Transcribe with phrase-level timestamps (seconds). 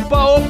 [0.00, 0.49] opa, opa,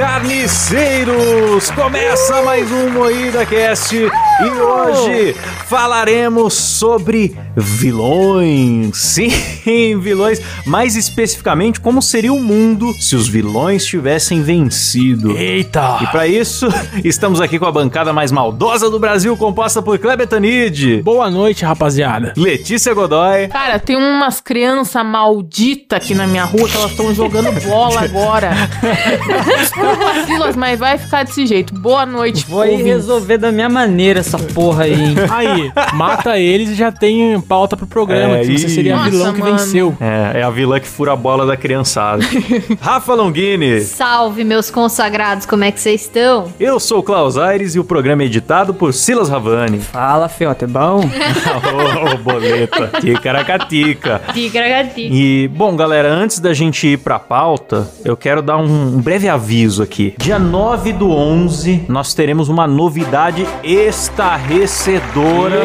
[0.00, 1.70] carniceiros!
[1.72, 8.96] Começa mais um Moída Cast e hoje falaremos sobre vilões.
[8.96, 10.40] Sim, vilões.
[10.64, 15.36] Mais especificamente, como seria o mundo se os vilões tivessem vencido.
[15.36, 15.98] Eita!
[16.00, 16.66] E para isso,
[17.04, 21.62] estamos aqui com a bancada mais maldosa do Brasil, composta por Kleber Tanid, Boa noite,
[21.62, 22.32] rapaziada.
[22.38, 27.52] Letícia Godoy, Cara, tem umas crianças malditas aqui na minha rua que elas estão jogando
[27.60, 28.50] bola agora.
[29.90, 31.74] Desculpa, Silas, mas vai ficar desse jeito.
[31.74, 32.44] Boa noite.
[32.48, 32.92] Vou aí ouvintes.
[32.94, 35.14] resolver da minha maneira essa porra aí, hein?
[35.30, 38.38] Aí, mata eles e já tem pauta pro programa.
[38.38, 39.52] É, que você seria a Nossa, vilão que mano.
[39.56, 39.96] venceu.
[40.00, 42.22] é, é a vilã que fura a bola da criançada.
[42.80, 43.80] Rafa Longini.
[43.80, 46.52] Salve, meus consagrados, como é que vocês estão?
[46.58, 49.80] Eu sou o Klaus Aires e o programa é editado por Silas Ravani.
[49.80, 51.00] Fala, Fiota, é bom?
[51.00, 52.90] Ô, boleta.
[53.00, 54.20] Ticaracatica.
[54.32, 55.00] Tigragatica.
[55.14, 59.79] E, bom, galera, antes da gente ir pra pauta, eu quero dar um breve aviso
[59.82, 60.14] aqui.
[60.18, 65.60] Dia 9 do 11, nós teremos uma novidade estarrecedora.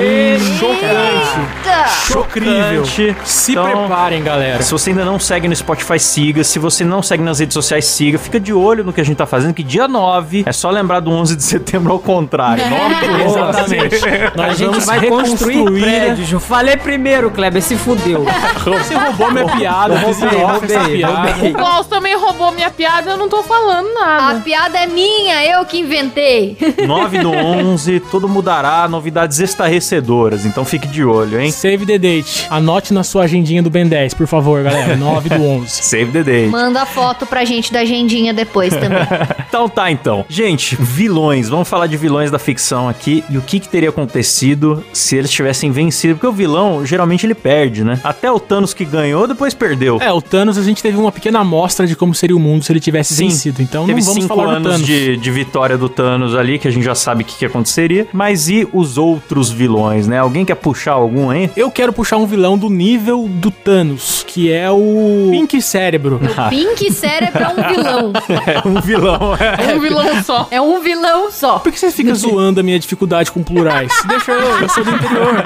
[0.59, 2.05] Chocante.
[2.07, 2.85] Chocrível.
[2.85, 3.15] Chocante.
[3.25, 4.61] Se Então, preparem, galera.
[4.61, 6.43] Se você ainda não segue no Spotify, siga.
[6.43, 8.17] Se você não segue nas redes sociais, siga.
[8.17, 10.99] Fica de olho no que a gente tá fazendo, que dia 9 é só lembrar
[10.99, 12.63] do 11 de setembro ao contrário.
[12.69, 13.25] 9 do 11.
[13.25, 13.95] Exatamente.
[14.33, 15.81] A Nós gente vamos vai construir reconstruir.
[15.81, 16.31] prédios.
[16.31, 18.25] Eu falei primeiro, Kleber, se fudeu.
[18.65, 21.31] Você roubou minha piada, Roubei, roubei, essa piada.
[21.31, 21.51] roubei.
[21.51, 24.39] O Klaus também roubou minha piada, eu não tô falando A nada.
[24.41, 26.57] piada é minha, eu que inventei.
[26.85, 30.45] 9 do 11, tudo mudará, novidades estarrecedoras.
[30.45, 31.51] Então fique de olho, hein?
[31.51, 32.47] Save the date.
[32.49, 34.95] Anote na sua agendinha do Ben 10, por favor, galera.
[34.97, 35.69] 9 do 11.
[35.69, 36.49] Save the date.
[36.49, 39.05] Manda a foto pra gente da agendinha depois também.
[39.47, 40.25] Então tá, então.
[40.27, 41.47] Gente, vilões.
[41.47, 45.31] Vamos falar de vilões da ficção aqui e o que, que teria acontecido se eles
[45.31, 46.15] tivessem vencido.
[46.15, 47.97] Porque o vilão, geralmente, ele perde, né?
[48.03, 49.97] Até o Thanos que ganhou, depois perdeu.
[50.01, 52.71] É, o Thanos, a gente teve uma pequena amostra de como seria o mundo se
[52.73, 53.29] ele tivesse Sim.
[53.29, 53.61] vencido.
[53.61, 56.83] Então Teve não vamos cinco anos de, de vitória do Thanos ali, que a gente
[56.83, 58.07] já sabe o que, que aconteceria.
[58.11, 60.19] Mas e os outros vilões, né?
[60.19, 61.49] Alguém quer puxar algum aí?
[61.55, 66.19] Eu quero puxar um vilão do nível do Thanos, que é o Pink Cérebro.
[66.49, 68.13] Pink Cérebro é um vilão.
[68.45, 69.71] É um vilão, é.
[69.71, 70.47] É um vilão só.
[70.51, 71.59] É um vilão só.
[71.59, 73.91] Por que você fica zoando a minha dificuldade com plurais?
[74.07, 75.43] Deixa eu, eu sou do interior.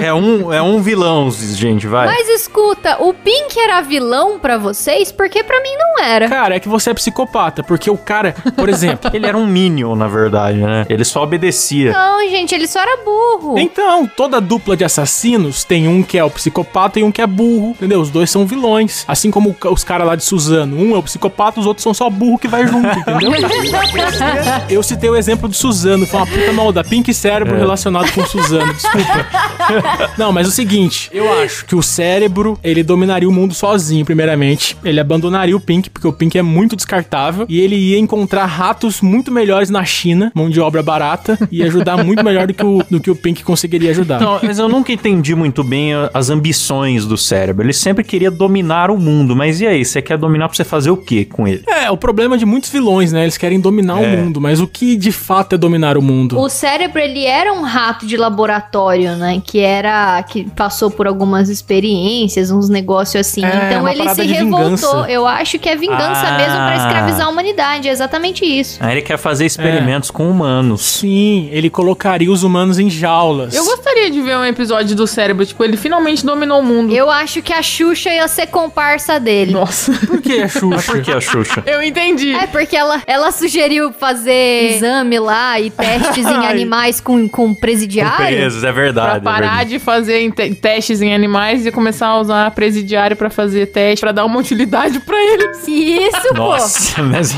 [0.00, 2.06] É um, é um vilão, gente, vai.
[2.06, 5.12] Mas escuta, o Pink era vilão pra vocês?
[5.12, 6.28] Porque pra mim não era.
[6.28, 9.10] Cara, é que você é psicopata, porque o cara, por exemplo.
[9.14, 10.84] Ele era um Minion, na verdade, né?
[10.88, 11.92] Ele só obedecia.
[11.92, 13.58] Não, gente, ele só era burro.
[13.58, 17.26] Então, toda dupla de assassinos tem um que é o psicopata e um que é
[17.26, 18.00] burro, entendeu?
[18.00, 19.04] Os dois são vilões.
[19.08, 20.76] Assim como o- os caras lá de Suzano.
[20.76, 23.30] Um é o psicopata, os outros são só burro que vai junto, entendeu?
[24.68, 26.84] Eu citei o exemplo de Suzano, foi uma puta malda.
[26.84, 29.26] Pink cérebro relacionado com Suzano, desculpa.
[30.18, 34.76] Não, mas o seguinte, eu acho que o cérebro, ele dominaria o mundo sozinho, primeiramente.
[34.84, 37.35] Ele abandonaria o Pink, porque o Pink é muito descartável.
[37.48, 42.02] E ele ia encontrar ratos muito melhores na China, mão de obra barata, e ajudar
[42.04, 44.20] muito melhor do que o, do que o Pink conseguiria ajudar.
[44.20, 47.64] Não, mas eu nunca entendi muito bem as ambições do cérebro.
[47.64, 49.84] Ele sempre queria dominar o mundo, mas e aí?
[49.84, 51.62] Você quer dominar pra você fazer o quê com ele?
[51.66, 53.22] É, o problema de muitos vilões, né?
[53.24, 54.06] Eles querem dominar É.
[54.14, 56.38] o mundo, mas o que de fato é dominar o mundo?
[56.38, 59.42] O cérebro, ele era um rato de laboratório, né?
[59.44, 60.22] Que que era.
[60.24, 63.42] que passou por algumas experiências, uns negócios assim.
[63.42, 64.64] É, então uma ele se de revoltou.
[64.64, 65.06] vingança.
[65.10, 66.36] Eu acho que é vingança Ah.
[66.36, 67.88] mesmo pra escravizar a humanidade.
[67.88, 68.78] É exatamente isso.
[68.80, 70.82] Aí ele quer fazer experimentos com humanos.
[70.82, 73.54] Sim, ele colocaria os humanos em jaulas.
[73.54, 76.94] Eu gostaria de ver um episódio do cérebro, tipo, ele finalmente dominou o mundo.
[76.94, 79.52] Eu acho que a Xuxa ia ser comparsa dele.
[79.52, 79.92] Nossa.
[80.06, 80.92] Por que a Xuxa?
[80.92, 81.62] Por que a Xuxa?
[81.66, 82.32] Eu entendi.
[82.34, 86.50] É, porque ela, ela sugeriu fazer exame lá e testes em Ai.
[86.52, 88.16] animais com, com presidiário.
[88.26, 89.16] Presos, é Pra verdade.
[89.16, 89.70] é parar verdade.
[89.70, 94.24] de fazer testes em animais e começar a usar presidiário pra fazer teste, pra dar
[94.24, 95.66] uma utilidade pra eles.
[95.66, 96.54] Isso, pô.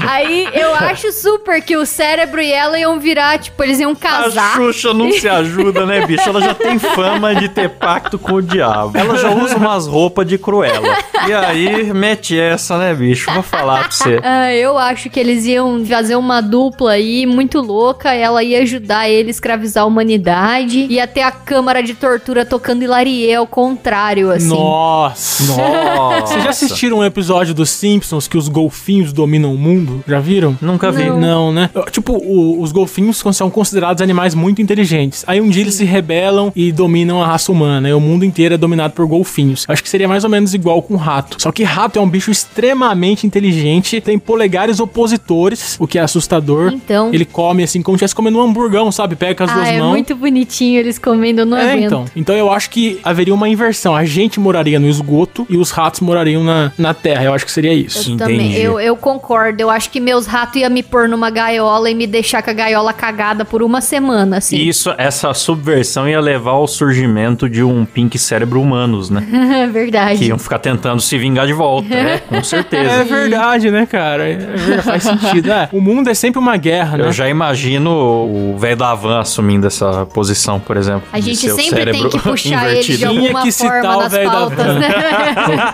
[0.07, 3.97] Aí eu acho super que o cérebro e ela iam virar, tipo, eles iam a
[3.97, 4.55] casar.
[4.55, 6.29] Xuxa não se ajuda, né, bicho?
[6.29, 8.97] Ela já tem fama de ter pacto com o diabo.
[8.97, 10.97] Ela já usa umas roupas de cruela.
[11.27, 13.31] E aí, mete essa, né, bicho?
[13.33, 14.21] Vou falar pra você.
[14.23, 18.13] Ah, eu acho que eles iam fazer uma dupla aí muito louca.
[18.13, 20.87] Ela ia ajudar ele a escravizar a humanidade.
[20.89, 24.49] Ia ter a câmara de tortura tocando Hilarie ao contrário, assim.
[24.49, 25.45] Nossa.
[25.45, 26.27] Nossa.
[26.27, 29.68] Vocês já assistiram um episódio dos Simpsons que os golfinhos dominam o mundo?
[30.07, 30.57] Já viram?
[30.61, 31.05] Nunca vi.
[31.11, 31.71] Não, né?
[31.91, 35.25] Tipo, o- os golfinhos são considerados animais muito inteligentes.
[35.27, 37.89] Aí um dia eles se rebelam e dominam a raça humana.
[37.89, 39.65] E o mundo inteiro é dominado por golfinhos.
[39.69, 41.37] Acho que seria mais ou menos igual com rato.
[41.41, 46.73] Só que rato é um bicho extremamente inteligente, tem polegares opositores, o que é assustador.
[46.73, 47.11] Então.
[47.13, 49.17] Ele come assim como se estivesse comendo um hamburgão, sabe?
[49.17, 49.91] Pega com as Ah, duas é mãos.
[49.91, 51.85] muito bonitinho eles comendo, não É, aguento.
[51.87, 52.05] então.
[52.17, 53.95] Então eu acho que haveria uma inversão.
[53.97, 57.25] A gente moraria no esgoto e os ratos morariam na, na terra.
[57.25, 58.13] Eu acho que seria isso.
[58.13, 58.61] Eu também, Entendi.
[58.61, 59.58] eu, eu concordo.
[59.59, 62.53] Eu acho que meus ratos iam me pôr numa gaiola e me deixar com a
[62.53, 64.57] gaiola cagada por uma semana, assim.
[64.57, 69.27] Isso, essa subversão ia levar ao surgimento de um pink cérebro humanos, né?
[69.59, 70.19] É verdade.
[70.19, 72.19] Que iam ficar tentando se vingar de volta, né?
[72.29, 73.05] Com É certeza.
[73.05, 74.29] verdade, né, cara?
[74.29, 75.51] É faz sentido.
[75.51, 77.07] É, o mundo é sempre uma guerra, né?
[77.07, 81.03] Eu já imagino o velho da van assumindo essa posição, por exemplo.
[81.13, 82.99] A gente sempre tem cérebro que puxar ele de invertido.
[82.99, 84.79] Tinha alguma que citar forma o nas velho da pautas, van.
[84.79, 84.89] né?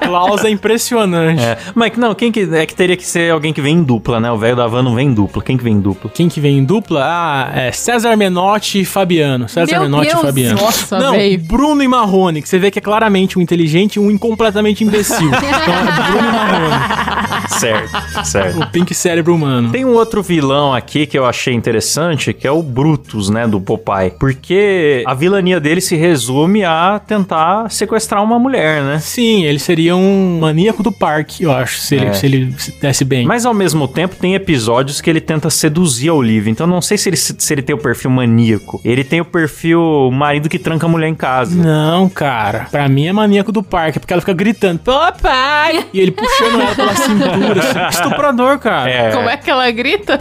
[0.03, 1.43] O Klaus é impressionante.
[1.43, 1.59] É.
[1.75, 4.31] Mas não, quem que é que teria que ser alguém que vem em dupla, né?
[4.31, 5.43] O velho da van não vem em dupla.
[5.43, 6.11] Quem que vem em dupla?
[6.12, 7.03] Quem que vem em dupla?
[7.05, 9.49] Ah, é César Menotti e Fabiano.
[9.49, 10.61] César Meu Menotti Deus, e Fabiano.
[10.61, 11.37] nossa, Não, véi.
[11.37, 15.29] Bruno e Marrone, que você vê que é claramente um inteligente e um incompletamente imbecil.
[15.29, 18.61] então é Bruno e Marrone, Certo, certo.
[18.61, 19.71] o pink cérebro humano.
[19.71, 23.61] Tem um outro vilão aqui que eu achei interessante, que é o Brutus, né, do
[23.61, 24.11] Popeye.
[24.19, 28.99] Porque a vilania dele se resume a tentar sequestrar uma mulher, né?
[28.99, 32.12] Sim, ele seria um maníaco do parque, eu acho, se ele, É.
[32.12, 33.26] se ele se desse bem.
[33.26, 36.51] Mas ao mesmo tempo tem episódios que ele tenta seduzir a Olivia.
[36.51, 38.81] Então não sei se ele, se ele tem o perfil maníaco.
[38.85, 41.55] Ele tem o perfil marido que tranca a mulher em casa.
[41.55, 42.67] Não, cara.
[42.71, 45.87] Pra mim é maníaco do parque, porque ela fica gritando, papai!
[45.93, 47.99] E ele puxando ela pela cintura, assim.
[47.99, 48.91] Estuprador, cara.
[48.91, 49.11] É.
[49.12, 50.19] Como é que ela grita?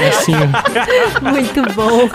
[0.00, 0.32] É assim.
[1.22, 2.08] Muito bom.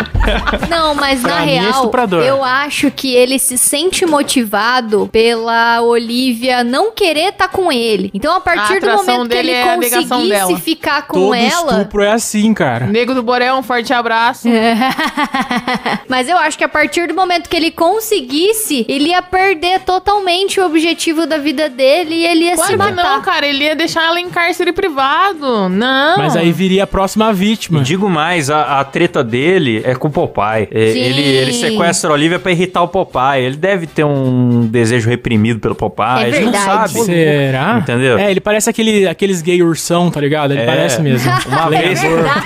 [0.68, 2.22] Não, mas Pra na é real, estuprador.
[2.22, 8.10] eu acho que ele se sente motivado pela Olivia não querer estar com ele.
[8.14, 10.58] Então, a partir A do atração momento que dele ele é a negação conseguisse dela.
[10.58, 11.72] ficar com Todo ela.
[11.72, 12.86] estupro é assim, cara.
[12.86, 14.48] Nego do Borel, um forte abraço.
[16.08, 20.60] Mas eu acho que a partir do momento que ele conseguisse, ele ia perder totalmente
[20.60, 23.14] o objetivo da vida dele e ele ia se Claro que matar.
[23.16, 23.46] não, cara.
[23.46, 25.68] Ele ia deixar ela em cárcere privado.
[25.68, 26.18] Não.
[26.18, 27.82] Mas aí viria a próxima vítima.
[27.82, 30.68] Digo mais, a, a treta dele é com o Popeye.
[30.70, 30.80] É.
[30.80, 33.44] Ele, ele sequestra a Olivia pra irritar o Popeye.
[33.44, 36.06] Ele deve ter um desejo reprimido pelo Popeye.
[36.06, 36.92] É a gente não verdade.
[36.92, 37.04] sabe.
[37.04, 37.78] Será?
[37.80, 38.18] Entendeu?
[38.18, 40.52] É, ele parece aquele, aqueles gay ursão, tá ligado?
[40.52, 40.66] Ele É.
[40.66, 41.30] parece mesmo.
[41.46, 42.00] Uma vez,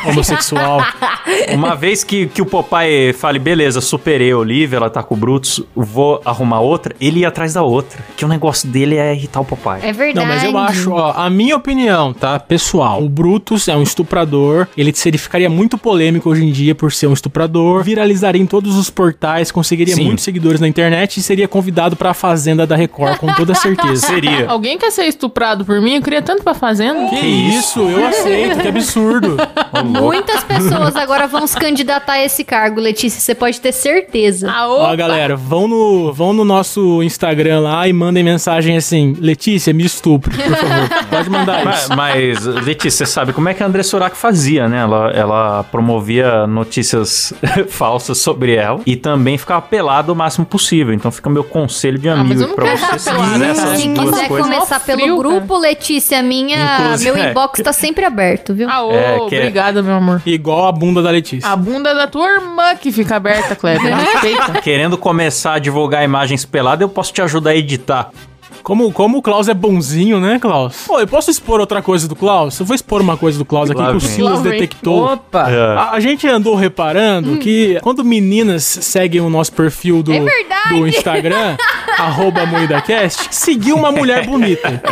[0.06, 0.81] Homossexual.
[1.53, 5.17] uma vez que, que o Popeye fale, beleza, superei a Olivia, ela tá com o
[5.17, 8.00] Brutus, vou arrumar outra, ele ia atrás da outra.
[8.16, 9.81] Que o negócio dele é irritar o Popeye.
[9.83, 10.14] É verdade.
[10.14, 14.66] Não, mas eu acho, ó, a minha opinião, tá, pessoal, o Brutus é um estuprador,
[14.76, 18.76] ele, ele ficaria muito polêmico hoje em dia por ser um estuprador, viralizaria em todos
[18.76, 20.07] os portais, conseguiria Sim.
[20.07, 24.07] muitos seguidores na internet e seria convidado pra Fazenda da Record, com toda certeza.
[24.14, 24.49] Seria.
[24.49, 25.95] Alguém quer ser estuprado por mim?
[25.97, 27.11] Eu queria tanto pra fazenda.
[27.11, 29.37] Que isso, eu aceito, que absurdo.
[29.85, 33.21] Muitas pessoas agora vão se candidatar a esse cargo, Letícia.
[33.21, 34.50] Você pode ter certeza.
[34.50, 39.75] Ah, Ó, galera, vão no, vão no nosso Instagram lá e mandem mensagem assim: Letícia,
[39.75, 40.88] me estupre, por favor.
[41.11, 41.97] Pode mandar Mas, isso.
[41.97, 44.78] mas, Letícia, você sabe como é que a André Surak fazia, né?
[44.80, 47.33] Ela, ela promovia notícias
[47.68, 50.94] falsas sobre ela e também ficava pelada o máximo possível.
[50.94, 54.50] Então fica meu conselho de mas amigo não pra você se duas quiser coisas.
[54.50, 57.30] começar pelo frio, grupo, Letícia, minha, Inclusive, meu é.
[57.30, 58.68] inbox tá sempre aberto, viu?
[58.70, 60.23] Ah, ô, É, é- obrigada, meu amor.
[60.25, 61.49] Igual a bunda da Letícia.
[61.50, 63.94] A bunda da tua irmã que fica aberta, Kleber.
[63.96, 64.61] Respeita.
[64.61, 68.11] Querendo começar a divulgar imagens peladas, eu posso te ajudar a editar.
[68.62, 70.84] Como, como o Klaus é bonzinho, né, Klaus?
[70.87, 72.58] Pô, eu posso expor outra coisa do Klaus?
[72.58, 74.00] Eu vou expor uma coisa do Klaus aqui Lá que o.
[74.00, 75.04] Silas detectou.
[75.04, 75.50] Opa!
[75.50, 75.76] É.
[75.76, 80.20] A, a gente andou reparando que quando meninas seguem o nosso perfil do, É
[80.70, 81.58] do Instagram,
[81.99, 84.82] arroba MoídaCast, seguiu uma mulher bonita.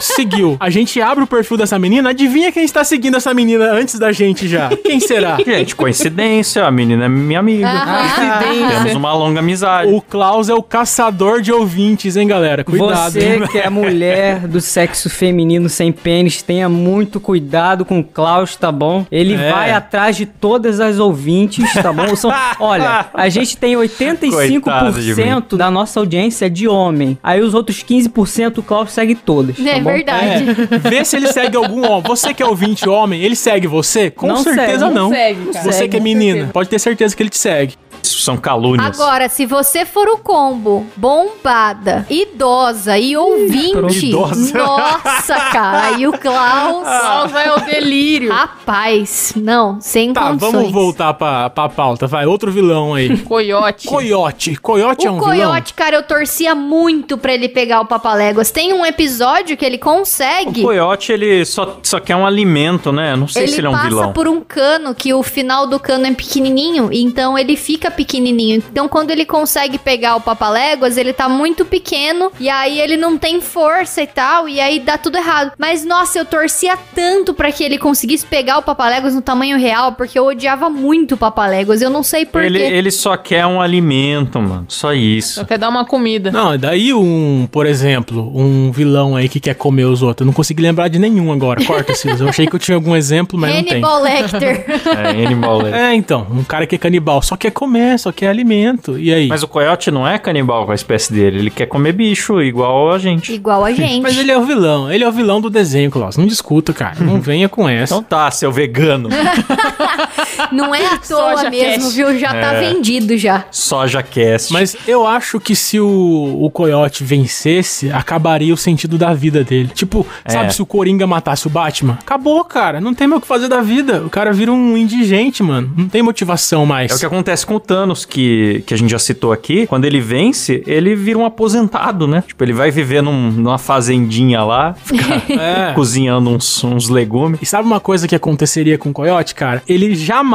[0.00, 0.56] Seguiu.
[0.60, 4.12] A gente abre o perfil dessa menina, adivinha quem está seguindo essa menina antes da
[4.12, 4.68] gente já?
[4.84, 5.36] Quem será?
[5.44, 7.68] Gente, coincidência, a menina é minha amiga.
[7.68, 8.98] Temos Coincidência.
[8.98, 9.92] uma longa amizade.
[9.92, 12.64] O Klaus é o caçador de ouvintes, hein, galera?
[12.64, 13.12] Cuidado.
[13.12, 13.46] Você hein?
[13.50, 18.70] que é mulher do sexo feminino sem pênis, tenha muito cuidado com o Klaus, tá
[18.72, 19.06] bom?
[19.10, 19.50] Ele É.
[19.52, 22.14] vai atrás de todas as ouvintes, tá bom?
[22.16, 27.18] São- olha, a gente tem Coitado de 85% da nossa audiência é de homem.
[27.22, 29.87] Aí os outros 15% o Klaus segue todas, tá É bom?
[29.92, 30.44] Verdade.
[30.70, 32.02] É, vê se ele segue algum homem.
[32.06, 34.10] Você que é ouvinte homem, ele segue você?
[34.10, 34.94] Com Não certeza segue.
[34.94, 35.10] não.
[35.10, 35.64] segue, cara.
[35.64, 36.52] Você segue, que é menina, certeza.
[36.52, 37.74] pode ter certeza que ele te segue.
[38.08, 38.98] Isso são calúnias.
[38.98, 44.56] Agora, se você for o combo, bombada, idosa e ouvinte, Idosa.
[44.58, 48.32] nossa, cara, e o Klaus, Klaus vai ao delírio.
[48.32, 50.52] rapaz, não, sem Tá, condições.
[50.52, 52.06] vamos voltar pra, pra pauta.
[52.06, 53.18] Vai, outro vilão aí.
[53.24, 53.86] Coiote.
[53.86, 54.56] Coiote.
[54.56, 55.28] Coiote é O um vilão?
[55.50, 58.50] Coyote, cara, eu torcia muito pra ele pegar o Papaléguas.
[58.50, 60.62] Tem um episódio que ele O consegue.
[60.62, 63.14] coiote, ele só, só quer um alimento, né?
[63.16, 64.12] Não sei Ele se ele é um passa vilão.
[64.12, 68.62] por um cano que o final do cano é pequenininho, então ele fica pequenininho.
[68.70, 73.18] Então quando ele consegue pegar o Papaléguas, ele tá muito pequeno e aí ele não
[73.18, 75.52] tem força e tal, e aí dá tudo errado.
[75.58, 79.92] Mas nossa, eu torcia tanto pra que ele conseguisse pegar o Papaléguas no tamanho real,
[79.92, 81.82] porque eu odiava muito o Papaléguas.
[81.82, 82.46] Eu não sei porquê.
[82.46, 84.66] Ele, ele só quer um alimento, mano.
[84.68, 85.34] Só isso.
[85.34, 86.30] Só quer dar uma comida.
[86.30, 90.24] Não, daí um, por exemplo, um vilão aí que quer comer os outros.
[90.24, 91.64] Eu não consegui lembrar de nenhum agora.
[91.64, 92.20] Corta, Silas.
[92.20, 93.72] Eu achei que eu tinha algum exemplo, mas não tem.
[93.72, 94.64] Hannibal Lecter.
[94.88, 95.62] É, animal.
[95.62, 95.90] né?
[95.90, 98.98] É, então, um cara que é canibal só quer comer, só quer alimento.
[98.98, 99.28] E aí?
[99.28, 101.38] Mas o coiote não é canibal com a espécie dele.
[101.38, 103.32] Ele quer comer bicho, igual a gente.
[103.32, 104.00] Igual a gente.
[104.02, 104.90] Mas ele é o vilão.
[104.92, 106.16] Ele é o vilão do desenho, Klaus.
[106.16, 106.96] Não discuta, cara.
[107.00, 107.94] Não venha com essa.
[107.94, 109.08] Então tá, seu vegano.
[110.52, 111.96] Não é à toa Soja mesmo, cast.
[111.96, 112.18] viu?
[112.18, 112.60] Já tá É.
[112.72, 113.44] vendido já.
[113.50, 114.52] Soja cast.
[114.52, 119.70] Mas eu acho que se o, o Coyote vencesse, acabaria o sentido da vida dele.
[119.74, 120.30] Tipo, É.
[120.32, 121.98] sabe se o Coringa matasse o Batman?
[122.00, 122.80] Acabou, cara.
[122.80, 124.02] Não tem mais o que fazer da vida.
[124.04, 125.72] O cara vira um indigente, mano.
[125.76, 126.90] Não tem motivação mais.
[126.90, 129.66] É o que acontece com o Thanos, que, que a gente já citou aqui.
[129.66, 132.22] Quando ele vence, ele vira um aposentado, né?
[132.26, 135.72] Tipo, ele vai viver num- numa fazendinha lá, ficar É.
[135.74, 137.38] cozinhando uns, uns legumes.
[137.42, 139.62] E sabe uma coisa que aconteceria com o Coyote, cara?
[139.68, 140.27] Ele jamais,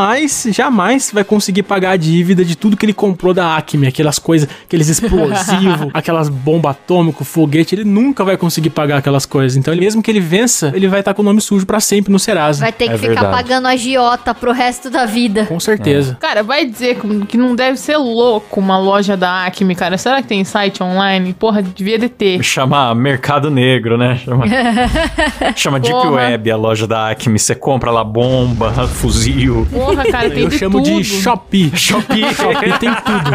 [0.51, 4.47] jamais vai conseguir pagar a dívida de tudo que ele comprou da Acme, aquelas coisas,
[4.65, 9.55] aqueles explosivos, aquelas bombas atômicas, foguete, ele nunca vai conseguir pagar aquelas coisas.
[9.57, 12.12] Então, ele- mesmo que ele vença, ele vai estar com o nome sujo pra sempre
[12.12, 12.62] no Serasa.
[12.62, 13.35] Vai ter que É ficar verdade.
[13.35, 15.45] pagando agiota pro resto da vida.
[15.45, 16.17] Com certeza.
[16.19, 19.97] Cara, vai dizer que- não deve ser louco uma loja da Acme, cara.
[19.97, 21.33] Será que tem site online?
[21.33, 22.41] Porra, devia de ter.
[22.43, 24.17] Chama Mercado Negro, né?
[24.23, 24.45] Chama,
[25.55, 25.93] chama Deep.
[26.07, 27.38] Web, a loja da Acme.
[27.39, 29.67] Você compra lá bomba, fuzil.
[29.85, 30.97] Porra, cara, tem Eu de chamo tudo.
[30.97, 31.71] de Shopee.
[31.75, 32.33] Shopee.
[32.33, 33.31] Shopee tem tudo.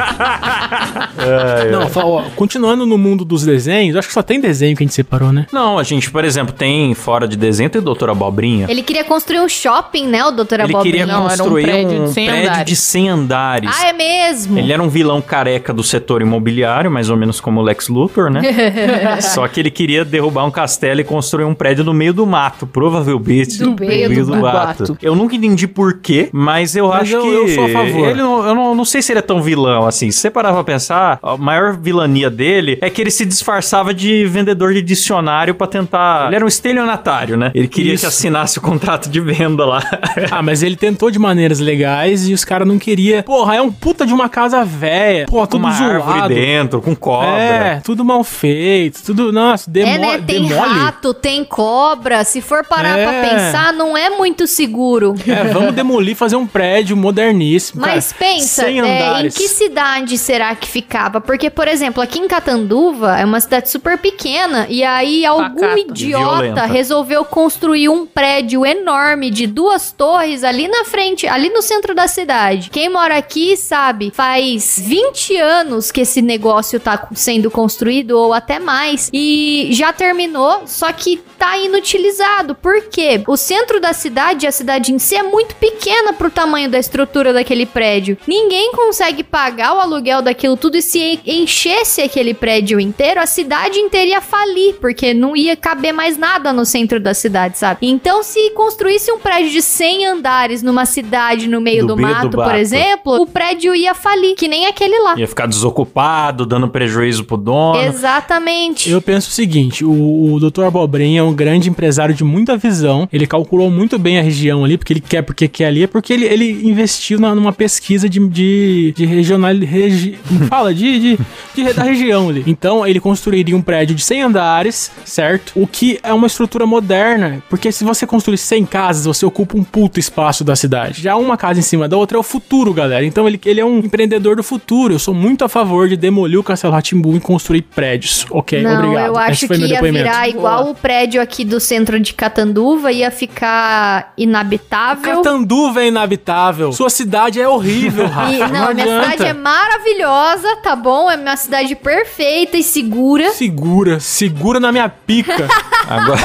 [1.71, 4.87] Não, fa- ó, continuando no mundo dos desenhos, acho que só tem desenho que a
[4.87, 5.47] gente separou, né?
[5.53, 8.67] Não, a gente, por exemplo, tem fora de desenho, tem Doutor Abobrinha.
[8.69, 10.55] Ele queria construir um shopping, né, o Dr.
[10.55, 10.83] Ele Abobrinha?
[10.83, 12.65] queria Não, era um construir prédio um de 100 prédio andares.
[12.67, 13.71] de 100 andares.
[13.75, 14.59] Ah, é mesmo?
[14.59, 18.31] Ele era um vilão careca do setor imobiliário, mais ou menos como o Lex Luthor,
[18.31, 18.43] né?
[19.21, 22.67] Só que ele queria derrubar um castelo e construir um prédio no meio do mato,
[22.67, 23.59] provavelmente.
[23.59, 24.97] Do meio do mato.
[25.03, 27.29] Eu nunca entendi por quê, mas eu Mas acho eu- que.
[27.29, 28.09] eu sou a favor.
[28.09, 30.11] Ele não- eu não, não sei se ele é tão vilão assim.
[30.11, 34.25] Se você parar pra pensar, a maior vilania dele é que ele se disfarçava de
[34.27, 36.27] vendedor de dicionário pra tentar.
[36.27, 37.51] Ele era um estelionatário, né?
[37.55, 38.03] Ele queria Isso.
[38.03, 39.83] que assinasse o contrato de venda lá.
[40.31, 43.23] Ah, mas ele tentou de maneiras legais e os caras não queriam.
[43.23, 45.27] Porra, é um puta de uma casa velha.
[45.27, 45.93] Porra, tudo uma zoado.
[46.11, 47.29] árvore dentro, com cobra.
[47.41, 50.19] É, tudo mal feito, tudo, nossa, demo É, né?
[50.19, 50.79] Tem demole.
[50.79, 52.23] rato, tem cobra.
[52.25, 53.05] Se for parar É.
[53.05, 55.15] pra pensar, não é muito seguro.
[55.27, 57.81] É, vamos demolir, fazer um prédio moderníssimo.
[57.81, 58.33] Mas cara.
[58.33, 59.37] pensa, 100 é, em andares.
[59.37, 61.21] que cidade será que ficava?
[61.21, 65.81] Porque, por exemplo, aqui em Catanduva é uma cidade super pequena e aí algum Pacata.
[65.81, 66.67] idiota Violenta.
[66.67, 72.09] resolveu construir um prédio enorme de duas torres ali na frente, ali no centro da
[72.09, 72.71] cidade.
[72.71, 78.59] Quem mora aqui sabe, faz 20 anos que esse negócio tá sendo construído ou até
[78.59, 82.55] mais e já terminou, só que tá inutilizado.
[82.55, 83.23] Por quê?
[83.27, 87.33] O centro da cidade, a cidade em si é muito pequena pro tamanho da estrutura
[87.33, 88.19] daquele prédio.
[88.27, 93.79] Ninguém consegue pagar o aluguel daquilo tudo e se enchesse aquele prédio inteiro, a cidade
[93.79, 97.87] inteira ia falir, porque não ia caber mais nada no centro da cidade, sabe?
[97.89, 102.09] Então, se construísse um prédio de 100 andares numa cidade no meio Do do, meio
[102.09, 102.57] do mato, por mato.
[102.57, 105.17] exemplo, o prédio ia falir, que nem aquele lá.
[105.17, 107.81] Ia ficar desocupado, dando prejuízo pro dono.
[107.81, 108.91] Exatamente.
[108.91, 110.65] Eu penso o seguinte, o, o Dr.
[110.65, 114.77] Abobrinha é um grande empresário de muita visão, ele calculou muito bem a região ali,
[114.77, 118.19] porque ele quer, porque quer ali, é porque ele, ele investiu na- numa pesquisa de,
[118.29, 119.55] de, de regional...
[119.59, 120.73] Regi, como fala?
[120.75, 121.19] De, de,
[121.55, 122.43] de- da região ali.
[122.47, 125.53] Então, ele construiria um prédio de 100 andares, certo?
[125.55, 129.65] O que é uma estrutura moderna, porque se você construir 100 casas, você ocupa um
[129.65, 131.01] puto espaço da cidade.
[131.03, 133.05] Já uma casa em cima da outra é o futuro, galera.
[133.05, 134.95] Então, ele, ele é um empreendedor do futuro.
[134.95, 138.27] Eu sou muito a favor de demolir o Castelo Ratimbu e construir prédios.
[138.31, 139.07] Ok, Não, obrigado.
[139.07, 140.05] eu Esse acho foi que meu ia depoimento.
[140.05, 145.17] virar igual o prédio aqui do centro de Catanduva, ia ficar inabitável.
[145.17, 146.73] Catanduva é inabitável.
[146.73, 148.33] Sua cidade é horrível, Rafa.
[148.33, 149.11] E, não, minha adianta.
[149.11, 151.11] cidade é maravilhosa, tá bom?
[151.11, 153.31] É minha cidade perfeita e segura.
[153.31, 155.49] Segura, segura na minha pica.
[155.89, 156.21] Agora,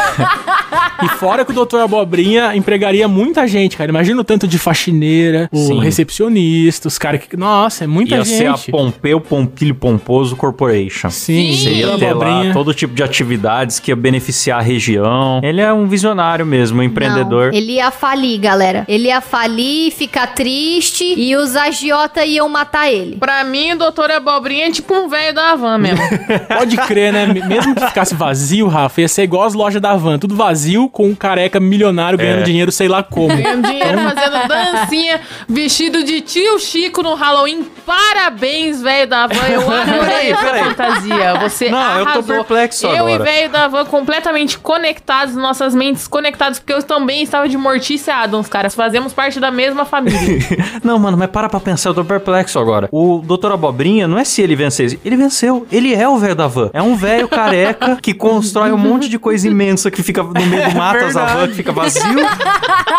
[1.03, 3.89] e fora que o Doutor Abobrinha empregaria muita gente, cara.
[3.89, 5.79] Imagina o tanto de faxineira, o Sim.
[5.79, 7.37] recepcionista, os caras que.
[7.37, 8.71] Nossa, é muita ia ser a gente.
[8.71, 11.09] Pompeu Pompilho Pomposo Corporation.
[11.09, 15.39] Sim, Você ia ter lá todo tipo de atividades que ia beneficiar a região.
[15.41, 17.51] Ele é um visionário mesmo, um empreendedor.
[17.51, 18.83] Não, ele ia falir, galera.
[18.87, 19.52] Ele ia falir,
[19.91, 23.17] ficar triste e os agiota iam matar ele.
[23.17, 26.03] Pra mim, o doutor Abobrinha é tipo um velho da van mesmo.
[26.57, 27.25] Pode crer, né?
[27.27, 30.17] Mesmo que ficasse vazio, Rafa, ia ser igual as lojas da van.
[30.19, 32.43] Tudo vazio, com um careca milionário ganhando É.
[32.43, 33.27] dinheiro, sei lá como.
[33.29, 37.63] Ganhando dinheiro fazendo dancinha, vestido de tio Chico no Halloween.
[37.85, 39.47] Parabéns, velho da van.
[39.49, 40.63] Eu adorei Peraí, essa peraí.
[40.63, 41.33] fantasia.
[41.41, 42.23] Você Não, eu tô arrasou.
[42.35, 43.23] perplexo Eu e agora.
[43.23, 48.47] velho da van completamente conectados, nossas mentes conectadas, porque eu também estava de Mortícia Adams,
[48.47, 48.69] cara.
[48.69, 50.39] Fazemos parte da mesma família.
[50.81, 52.87] Não, mano, mas para pra pensar, eu tô perplexo agora.
[52.91, 53.51] O Dr.
[53.51, 55.67] Abobrinha, não é se ele vencesse, ele venceu.
[55.69, 56.69] Ele é o velho da van.
[56.71, 60.69] É um velho careca que constrói um monte de coisa imensa que fica no meio
[60.69, 62.19] do mato, as van que fica vazio.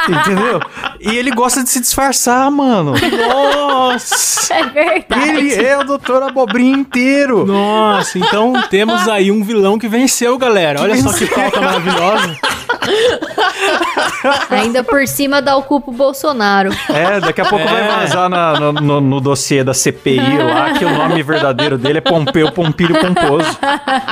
[0.08, 0.60] entendeu?
[1.00, 2.92] E ele gosta de se disfarçar, mano.
[2.92, 4.52] Nossa!
[4.54, 5.28] É verdade.
[5.30, 6.22] Ele é o Dr.
[6.28, 7.46] Abobrinha inteiro.
[7.46, 10.82] Nossa, então temos aí um vilão que venceu, galera.
[10.82, 12.36] Olha só que pauta maravilhosa.
[14.50, 16.70] Ainda por cima dá o culpa o Bolsonaro.
[16.88, 17.88] É, daqui a pouco vai É.
[17.88, 22.00] vazar na- no, no- no dossiê da CPI lá que o nome verdadeiro dele é
[22.00, 23.58] Pompeu Pompilho Pomposo.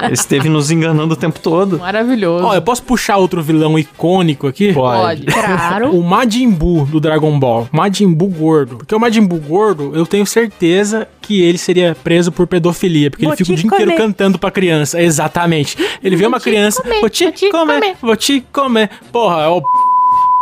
[0.05, 1.79] Ele esteve nos enganando o tempo todo.
[1.79, 2.47] Maravilhoso.
[2.47, 4.73] Ó, eu posso puxar outro vilão icônico aqui?
[4.73, 5.25] Pode.
[5.27, 5.91] Claro.
[5.97, 7.69] O Majin Buu do Dragon Ball.
[7.73, 8.77] Majin Buu gordo.
[8.79, 13.11] Porque o Majin Buu gordo, eu tenho certeza que ele seria preso por pedofilia.
[13.11, 13.97] Porque Vou ele fica o dia inteiro comer.
[13.97, 15.01] cantando pra criança.
[15.01, 15.77] Exatamente.
[16.03, 16.83] Ele vê uma criança.
[16.83, 18.62] comer, vou te, vou comer, comer." Vou te comer.
[19.11, 19.61] Porra, é o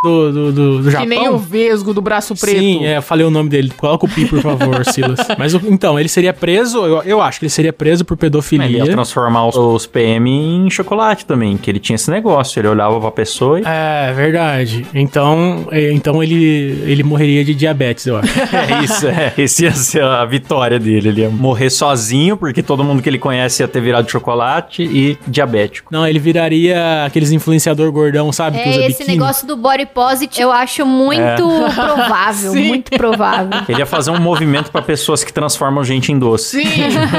[0.02, 1.06] do, do, do, do Japão.
[1.08, 2.58] Que nem o Vesgo do braço preto.
[2.58, 3.70] Sim, é, eu falei o nome dele.
[3.76, 5.18] Coloca o pi, por favor, Silas.
[5.38, 8.68] Mas então, ele seria preso, eu, eu acho que ele seria preso por Ele pedofilia.
[8.84, 12.58] ia transformar os, os PM em chocolate também, que ele tinha esse negócio.
[12.60, 13.62] Ele olhava pra pessoa e.
[13.66, 14.86] É, verdade.
[14.94, 18.30] Então, é, então ele, ele morreria de diabetes, eu acho.
[18.70, 19.32] É isso, é.
[19.38, 21.08] Esse ia ser a vitória dele.
[21.08, 25.18] Ele ia morrer sozinho, porque todo mundo que ele conhece ia ter virado chocolate e
[25.26, 25.88] diabético.
[25.92, 28.58] Não, ele viraria aqueles influenciador gordão, sabe?
[28.58, 29.18] que É, usa esse biquíni.
[29.18, 31.34] negócio do body positive eu acho muito É.
[31.74, 32.68] provável, Sim.
[32.68, 33.60] muito provável.
[33.68, 36.62] Ele ia fazer um movimento pra pessoas que transformam gente em doce.
[36.62, 36.70] Sim.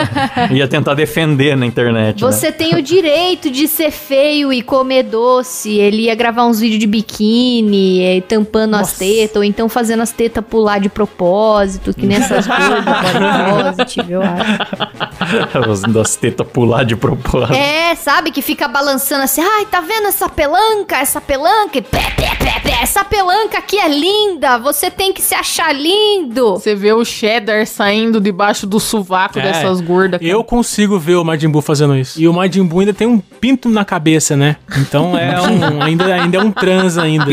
[0.51, 2.23] Ia tentar defender na internet.
[2.23, 2.31] né?
[2.31, 5.77] Você tem o direito de ser feio e comer doce.
[5.77, 8.99] Ele ia gravar uns vídeos de biquíni, eh, tampando as Nossa.
[8.99, 15.71] tetas, ou então fazendo as tetas pular de propósito, que nessas body positive, eu acho.
[15.71, 17.53] As das tetas pular de propósito.
[17.53, 18.31] É, sabe?
[18.31, 19.41] Que fica balançando assim.
[19.41, 20.97] Ai, tá vendo essa pelanca?
[20.97, 21.77] Essa pelanca?
[21.77, 22.61] E pé, pé, pé.
[22.82, 24.58] Essa pelanca aqui é linda.
[24.58, 26.54] Você tem que se achar lindo.
[26.54, 30.19] Você vê o cheddar saindo debaixo do sovaco É, dessas gordas.
[30.19, 30.32] cara.
[30.32, 32.19] Eu consigo ver o Majin Buu fazendo isso.
[32.19, 34.56] E o Majin Buu ainda tem um pinto na cabeça, né?
[34.78, 37.26] Então é um, ainda, ainda é um trans ainda.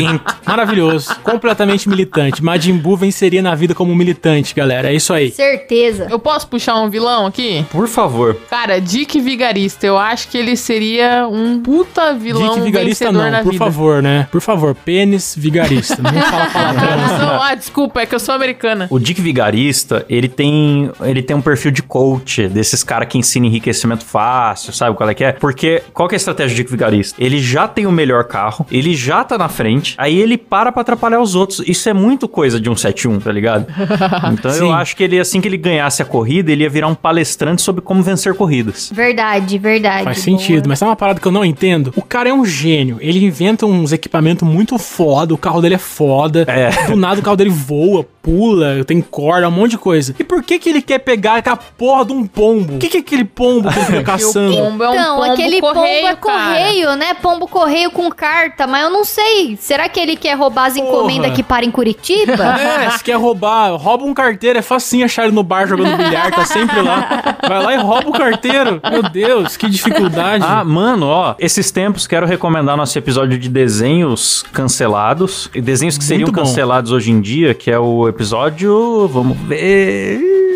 [0.47, 1.15] Maravilhoso.
[1.23, 2.43] Completamente militante.
[2.45, 4.91] Majin Buu venceria na vida como militante, galera.
[4.91, 5.31] É isso aí.
[5.31, 6.09] Certeza.
[6.11, 7.65] Eu posso puxar um vilão aqui?
[7.71, 8.35] Por favor.
[8.51, 9.87] Cara, Dick Vigarista.
[9.87, 13.65] Eu acho que ele seria um puta vilão Dick Vigarista vencedor não, na por vida.
[13.65, 14.29] favor, né?
[14.31, 16.01] Por favor, pênis vigarista.
[16.03, 17.19] Não fala palavrão.
[17.19, 18.87] Não, ah, desculpa, é que eu sou americana.
[18.91, 23.47] O Dick Vigarista, ele tem, ele tem um perfil de coach, desses caras que ensinam
[23.47, 25.33] enriquecimento fácil, sabe qual é que é?
[25.33, 27.23] Porque qual que é a estratégia do Dick Vigarista?
[27.23, 30.83] Ele já tem o melhor carro, ele já tá na frente, aí ele para pra
[30.83, 31.63] atrapalhar os outros.
[31.67, 33.67] Isso é muito coisa de um 71, tá ligado?
[34.33, 36.95] Então eu acho que ele, assim que ele ganhasse a corrida, ele ia virar um
[36.95, 38.91] palestrante sobre como vencer corridas.
[38.93, 40.05] Verdade, verdade.
[40.05, 40.25] Faz boa.
[40.25, 41.93] sentido, mas sabe uma parada que eu não entendo?
[41.97, 42.99] O cara é um gênio.
[43.01, 46.45] Ele inventa uns equipamentos muito foda, o carro dele é foda.
[46.49, 46.71] É.
[46.87, 50.15] Do nada o carro dele voa, pula, tem corda, um monte de coisa.
[50.19, 52.75] E por que que ele quer pegar aquela porra de um pombo?
[52.75, 54.55] O que que é aquele pombo que ele fica caçando?
[54.55, 56.55] pombo é um Então, pombo aquele correio, pombo é cara.
[56.55, 57.15] correio, né?
[57.15, 59.57] Pombo correio com carta, mas eu não sei.
[59.59, 60.87] Será que ele quer roubar as Porra.
[60.89, 62.59] encomendas que para em Curitiba?
[62.59, 66.31] É, se quer roubar, rouba um carteiro, é facinho achar ele no bar jogando bilhar,
[66.31, 67.37] tá sempre lá.
[67.47, 68.81] Vai lá e rouba o carteiro.
[68.91, 70.45] Meu Deus, que dificuldade.
[70.47, 75.51] Ah, mano, ó, esses tempos quero recomendar nosso episódio de desenhos cancelados.
[75.55, 79.07] E Desenhos que seriam cancelados hoje em dia, que é o episódio.
[79.07, 80.48] Vamos ver.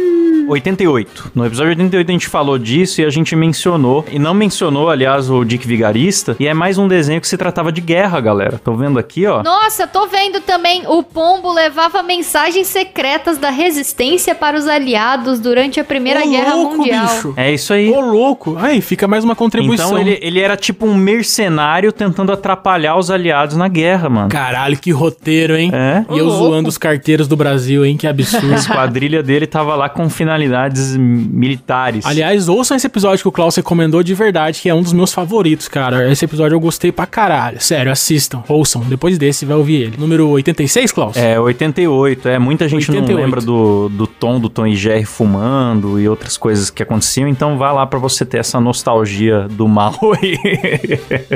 [0.48, 1.33] 88.
[1.35, 5.31] No episódio 88 a gente falou disso e a gente mencionou, e não mencionou, aliás,
[5.31, 8.61] o Dick Vigarista, e é mais um desenho que se tratava de guerra, galera.
[8.62, 9.42] Tô vendo aqui, ó.
[9.42, 10.85] Nossa, tô vendo também.
[10.87, 16.55] O pombo levava mensagens secretas da resistência para os aliados durante a Primeira Ô, Guerra
[16.55, 17.07] louco, Mundial.
[17.07, 17.35] bicho.
[17.37, 17.90] É isso aí.
[17.90, 18.57] Ô, louco.
[18.59, 19.88] Aí, fica mais uma contribuição.
[19.88, 24.28] Então ele, ele era tipo um mercenário tentando atrapalhar os aliados na guerra, mano.
[24.28, 25.70] Caralho, que roteiro, hein?
[25.72, 26.05] É.
[26.11, 26.44] E eu louco.
[26.44, 27.96] zoando os carteiros do Brasil, hein?
[27.96, 28.52] Que absurdo.
[28.52, 32.06] A esquadrilha dele tava lá com finalidades militares.
[32.06, 35.12] Aliás, ouçam esse episódio que o Klaus recomendou de verdade, que é um dos meus
[35.12, 36.10] favoritos, cara.
[36.10, 37.60] Esse episódio eu gostei pra caralho.
[37.60, 38.82] Sério, assistam, ouçam.
[38.82, 39.96] Depois desse, vai ouvir ele.
[39.98, 41.16] Número 86, Klaus?
[41.16, 42.28] É, 88.
[42.28, 43.12] É, muita gente 88.
[43.16, 47.28] não lembra do, do tom do Tom e Jerry fumando e outras coisas que aconteciam,
[47.28, 50.38] então vá lá pra você ter essa nostalgia do mal aí.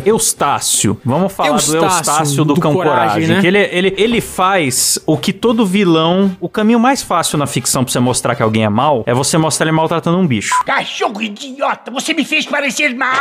[0.05, 0.99] Eustácio.
[1.05, 3.29] Vamos falar Eustácio, do Eustácio do, do Cão Coragem, Coragem.
[3.29, 3.41] né?
[3.41, 6.35] Que ele, ele, ele faz o que todo vilão.
[6.41, 9.39] O caminho mais fácil na ficção pra você mostrar que alguém é mal é você
[9.39, 10.55] mostrar ele maltratando um bicho.
[10.65, 13.21] Cachorro idiota, você me fez parecer mal.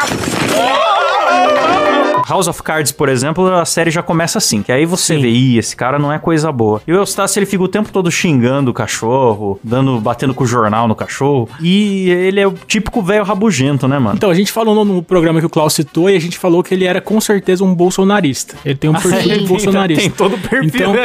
[2.28, 4.63] House of Cards, por exemplo, a série já começa assim.
[4.63, 5.21] Que aí você Sim.
[5.21, 6.82] vê, ih, esse cara não é coisa boa.
[6.88, 10.47] E o Eustácio, ele fica o tempo todo xingando o cachorro, dando, batendo com o
[10.47, 11.49] jornal no cachorro.
[11.62, 14.15] E ele é o típico velho rabugento, né, mano?
[14.15, 16.73] Então, a gente falou no, programa que o Klaus citou e a gente falou que
[16.73, 18.56] ele era com certeza um bolsonarista.
[18.65, 20.01] Ele tem um perfil de bolsonarista.
[20.01, 20.67] Tem todo o perfil.
[20.67, 20.95] Então,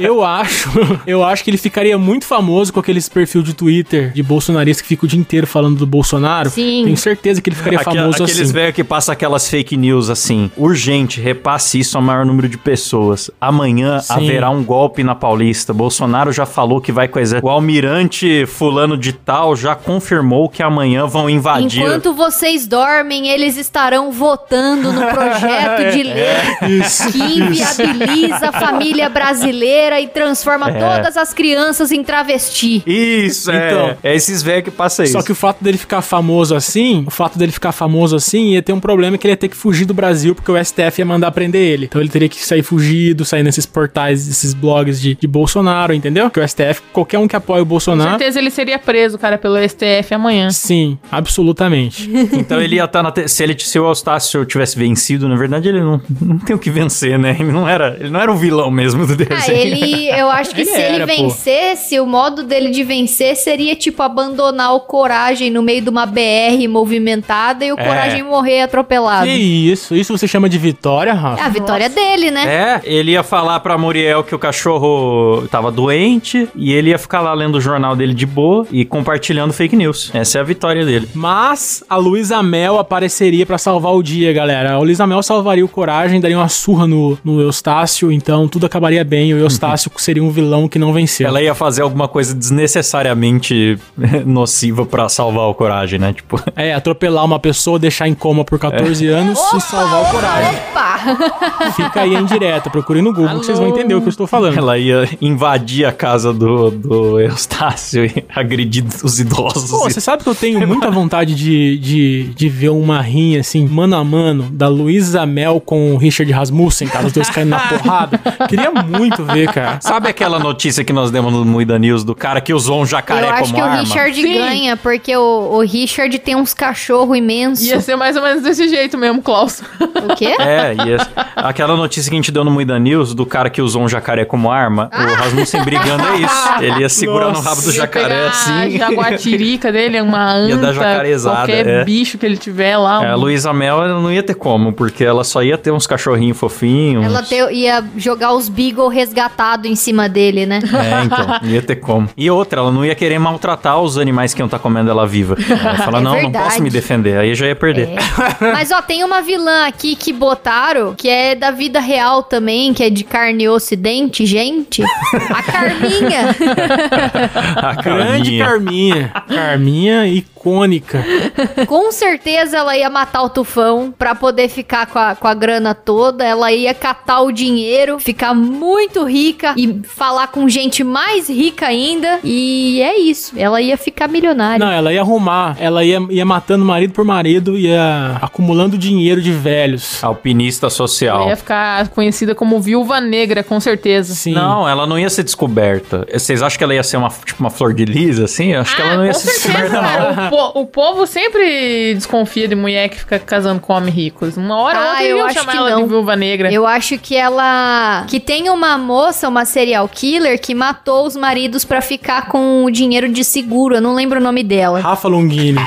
[0.00, 0.70] eu acho,
[1.06, 4.88] eu acho que ele ficaria muito famoso com aqueles perfil de Twitter de bolsonarista que
[4.88, 6.50] fica o dia inteiro falando do Bolsonaro.
[6.50, 6.82] Sim.
[6.84, 8.52] Tenho certeza que ele ficaria Aquela- famoso aqueles assim.
[8.52, 10.50] velhos que passam aquelas fake news assim.
[10.56, 13.30] Urgente, repasse isso ao maior número de pessoas.
[13.40, 14.12] Amanhã Sim.
[14.14, 15.72] haverá um golpe na Paulista.
[15.72, 17.46] Bolsonaro já falou que vai com o exército.
[17.46, 21.82] O almirante fulano de tal já confirmou que amanhã vão invadir.
[21.82, 29.08] Enquanto vocês dormem, eles estarão votando no projeto de lei Isso, que inviabiliza a família
[29.08, 30.72] brasileira e transforma É.
[30.72, 32.82] todas as crianças em travesti.
[32.86, 33.66] Isso, é.
[33.72, 33.75] Então.
[34.02, 35.12] É esses velhos que passam isso.
[35.12, 38.62] Só que o fato dele ficar famoso assim, o fato dele ficar famoso assim, ia
[38.62, 41.04] ter um problema que ele ia ter que fugir do Brasil, porque o STF ia
[41.04, 41.86] mandar prender ele.
[41.86, 46.30] Então ele teria que sair fugido, sair nesses portais, esses blogs de, de Bolsonaro, entendeu?
[46.30, 48.10] Que o STF, qualquer um que apoia o Com Bolsonaro.
[48.10, 50.50] certeza ele seria preso, cara, pelo STF amanhã.
[50.50, 52.10] Sim, absolutamente.
[52.36, 53.10] Então ele ia estar na.
[53.10, 56.58] te- Se, ele, se o Eustácio tivesse vencido, na verdade, ele não, não tem o
[56.58, 57.36] que vencer, né?
[57.38, 59.56] Ele não era, ele não era o vilão mesmo do Ah, desenho.
[59.58, 61.12] ele, eu acho que Ele se ele era, pô.
[61.14, 66.06] vencesse, o modo dele de vencer seria tipo abandonar o Coragem no meio de uma
[66.06, 67.84] BR movimentada e o É.
[67.84, 69.26] Coragem morrer atropelado.
[69.26, 69.94] que isso?
[69.96, 71.42] Isso você chama de vitória, Rafa?
[71.42, 72.44] É a vitória dele, né?
[72.46, 77.20] É, ele ia falar pra Muriel que o cachorro tava doente e ele ia ficar
[77.20, 80.10] lá lendo o jornal dele de boa e compartilhando fake news.
[80.14, 81.08] Essa é a vitória dele.
[81.14, 84.74] Mas a Luísa Mel apareceria pra salvar o dia, galera.
[84.74, 89.02] A Luísa Mel salvaria o Coragem, daria uma surra no, no Eustácio, então tudo acabaria
[89.04, 89.32] bem.
[89.32, 91.26] O Eustácio seria um vilão que não venceu.
[91.26, 93.54] Ela ia fazer alguma coisa desnecessariamente
[94.24, 96.12] nociva pra salvar o coragem, né?
[96.12, 100.50] Tipo, É, atropelar uma pessoa, deixar em coma por 14 anos e salvar o Coragem.
[100.70, 101.70] Opa!
[101.76, 104.56] Fica aí indireta, procure no Google que vocês vão entender o que eu estou falando.
[104.58, 109.70] ela ia invadir a casa do, do Eustácio e agredir os idosos.
[109.70, 113.40] Pô, e- você sabe que eu tenho muita vontade de, de, de ver uma rinha,
[113.40, 117.50] assim, mano a mano, da Luísa Mel com o Richard Rasmussen, cara, os dois caindo
[117.50, 118.18] na porrada.
[118.48, 119.78] Queria muito ver, cara.
[119.80, 123.28] Sabe aquela notícia que nós demos no Muida News do cara que usou um jacaré
[123.28, 123.80] Eu acho que o arma?
[123.80, 124.34] Richard Sim.
[124.34, 127.64] ganha, porque o, o Richard tem uns cachorros imensos.
[127.66, 129.62] Ia ser mais ou menos desse jeito mesmo, Klaus.
[129.80, 130.34] O quê?
[130.46, 133.82] É, essa- aquela notícia que a gente deu no Muida News do cara que usou
[133.82, 136.48] um jacaré como arma, o Rasmussen brigando é isso.
[136.60, 137.40] Ele ia segurando Nossa.
[137.40, 138.52] o rabo do Ia jacaré assim.
[138.52, 141.84] A jaguatirica dele, uma anta, Ia dar jacarezada, qualquer é.
[141.84, 143.04] bicho que ele tiver lá.
[143.04, 145.86] É, a um- Luísa Mel não ia ter como, porque ela só ia ter uns
[145.86, 147.04] cachorrinhos fofinhos.
[147.04, 150.60] Ela te- ia jogar os Beagle resgatados em cima dele, né?
[150.62, 152.08] É, então, não ia ter como.
[152.16, 155.36] E outra, ela não ia querer maltratar os animais que iam estar comendo ela viva.
[155.48, 156.44] Ela ia falar, É não, não verdade.
[156.44, 157.18] posso me defender.
[157.18, 157.88] Aí já ia perder.
[157.90, 158.52] É.
[158.52, 162.82] Mas ó, tem uma vilã aqui que botaram, que é da vida real também, que
[162.82, 164.82] é de carne e osso e dente, gente.
[164.82, 166.34] A Carminha.
[167.56, 169.08] A Grande Carminha.
[169.08, 169.12] Carminha.
[169.28, 170.06] Carminha,
[170.46, 171.04] icônica.
[171.66, 175.74] Com certeza ela ia matar o tufão pra poder ficar com a, com a grana
[175.74, 176.24] toda.
[176.24, 182.20] Ela ia catar o dinheiro, ficar muito rica e falar com gente mais rica ainda.
[182.22, 183.34] E é isso.
[183.36, 184.64] Ela ia ficar milionária.
[184.64, 189.32] Não, ela ia arrumar, ela ia, ia matando marido por marido, ia acumulando dinheiro de
[189.32, 190.02] velhos.
[190.02, 191.28] Alpinista Ela social.
[191.28, 194.14] ia ficar conhecida como viúva negra, com certeza.
[194.14, 194.32] Sim.
[194.32, 196.06] Não, ela não ia ser descoberta.
[196.12, 198.52] Vocês acham que ela ia ser uma, tipo, uma flor de lis, assim?
[198.52, 200.30] Eu acho que ela não ia Ah, ser certeza, descoberta, não.
[200.36, 204.36] Po- o povo sempre desconfia de mulher que fica casando com homens ricos.
[204.36, 205.82] Uma hora ou Ah, outra eu chamar que ela não.
[205.82, 206.52] de viúva negra.
[206.52, 208.04] Eu acho que ela.
[208.08, 212.70] Que tem uma moça, uma serial killer, que matou os maridos pra ficar com o
[212.70, 213.74] dinheiro de seguro.
[213.76, 214.80] Eu não lembro o nome dela.
[214.80, 215.58] Rafa Longini.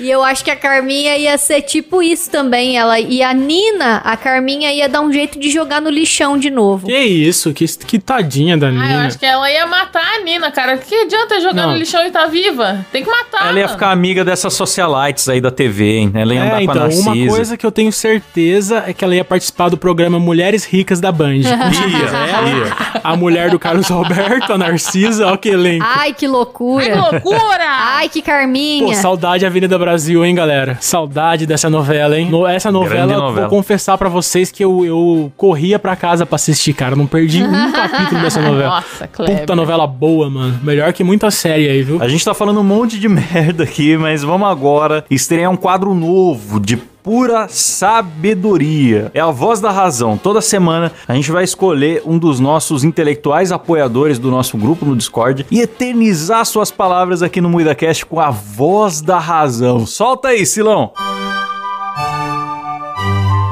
[0.00, 2.76] E eu acho que a Carminha ia ser tipo isso também.
[2.78, 6.50] Ela E a Nina, a Carminha ia dar um jeito de jogar no lixão de
[6.50, 6.86] novo.
[6.86, 9.06] que isso, que, que tadinha da Ah, eu Nina.
[9.06, 10.76] acho que ela ia matar a Nina, cara.
[10.78, 11.72] Que adianta jogar Não.
[11.72, 12.84] no lixão e tá viva?
[12.90, 13.48] Tem que matar.
[13.48, 13.68] Ela ia mano.
[13.74, 16.12] ficar amiga dessas socialites aí da TV, hein?
[16.14, 17.10] Ela ia andar É, com a então, Narcisa.
[17.10, 21.00] uma coisa que eu tenho certeza é que ela ia participar do programa Mulheres Ricas
[21.00, 21.40] da Band.
[21.44, 25.84] Ia, A mulher do Carlos Alberto, a Narcisa, ó que elenco.
[25.88, 26.84] Ai, que Ai, loucura.
[26.84, 27.64] que loucura!
[27.68, 28.94] Ai, que Pô, Carminha.
[28.96, 29.89] saudade Avenida Brasil,
[30.24, 30.76] hein, galera?
[30.80, 32.28] Saudade dessa novela, hein?
[32.30, 33.48] No- essa novela, Grande novela.
[33.48, 36.94] vou confessar pra vocês que eu, eu corria pra casa pra assistir, cara.
[36.96, 38.76] Não perdi um capítulo dessa novela.
[38.76, 39.40] Nossa, Kleber.
[39.40, 40.58] Puta novela boa, mano.
[40.62, 42.00] Melhor que muita série aí, viu?
[42.02, 45.94] A gente tá falando um monte de merda aqui, mas vamos agora estrear um quadro
[45.94, 49.10] novo de pura sabedoria.
[49.14, 50.16] É a voz da razão.
[50.16, 54.96] Toda semana a gente vai escolher um dos nossos intelectuais apoiadores do nosso grupo no
[54.96, 59.86] Discord e eternizar suas palavras aqui no MuidaCast com a voz da razão.
[59.86, 60.92] Solta aí, Silão.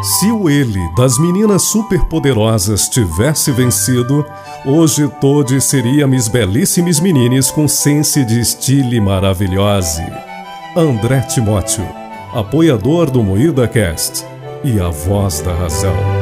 [0.02, 4.24] Se o ele das meninas superpoderosas tivesse vencido,
[4.64, 10.00] hoje todos seríamos belíssimos menines com sense de estile maravilhoso.
[10.76, 11.87] André Timóteo,
[12.32, 14.24] apoiador do Moída Cast
[14.62, 16.17] e a voz da razão.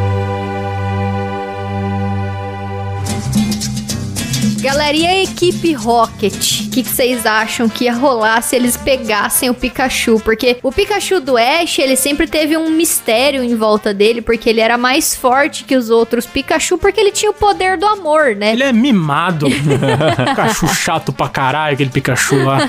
[4.94, 6.61] E a equipe Rocket?
[6.61, 10.20] O que que vocês acham que ia rolar se eles pegassem o Pikachu?
[10.20, 14.61] Porque o Pikachu do Ash, ele sempre teve um mistério em volta dele, porque ele
[14.61, 18.53] era mais forte que os outros Pikachu, porque ele tinha o poder do amor, né?
[18.53, 19.46] Ele é mimado.
[20.29, 22.68] Pikachu chato pra caralho, aquele Pikachu lá.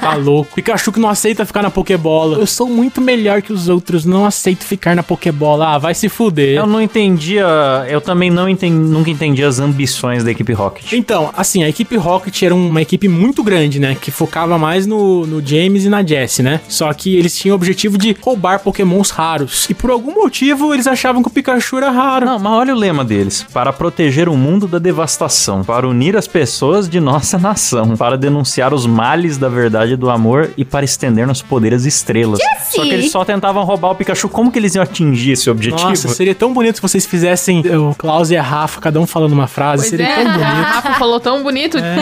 [0.00, 0.54] Tá louco.
[0.54, 2.38] Pikachu que não aceita ficar na Pokébola.
[2.38, 5.74] Eu sou muito melhor que os outros, não aceito ficar na Pokébola.
[5.74, 6.56] Ah, vai se fuder.
[6.56, 7.46] Eu não entendia,
[7.88, 10.92] eu também não entendi, nunca entendi as ambições da equipe Rocket.
[10.92, 13.96] Então, assim, a equipe Rocket era uma equipe muito grande, né?
[14.00, 16.60] Que focava mais no, no James e na Jessie, né?
[16.68, 19.66] Só que eles tinham o objetivo de roubar pokémons raros.
[19.68, 22.26] E por algum motivo eles achavam que o Pikachu era raro.
[22.26, 26.26] Não, mas olha o lema deles: para proteger o mundo da devastação, para unir as
[26.26, 30.84] pessoas de nossa nação, para denunciar os males da verdade e do amor e para
[30.84, 32.38] estender nossos poderes estrelas.
[32.70, 34.28] Só que eles só tentavam roubar o Pikachu.
[34.28, 35.88] Como que eles iam atingir esse objetivo?
[35.88, 39.32] Nossa, seria tão bonito se vocês fizessem o Klaus e a Rafa, cada um falando
[39.32, 39.82] uma frase.
[39.82, 40.64] Pois seria é, tão a bonito.
[40.64, 41.47] Rafa falou tão bonito.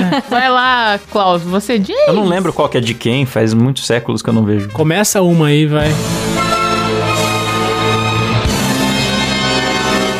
[0.28, 1.96] Vai lá, Klaus, você diz.
[2.06, 4.68] Eu não lembro qual que é de quem, faz muitos séculos que eu não vejo.
[4.70, 5.88] Começa uma aí, vai.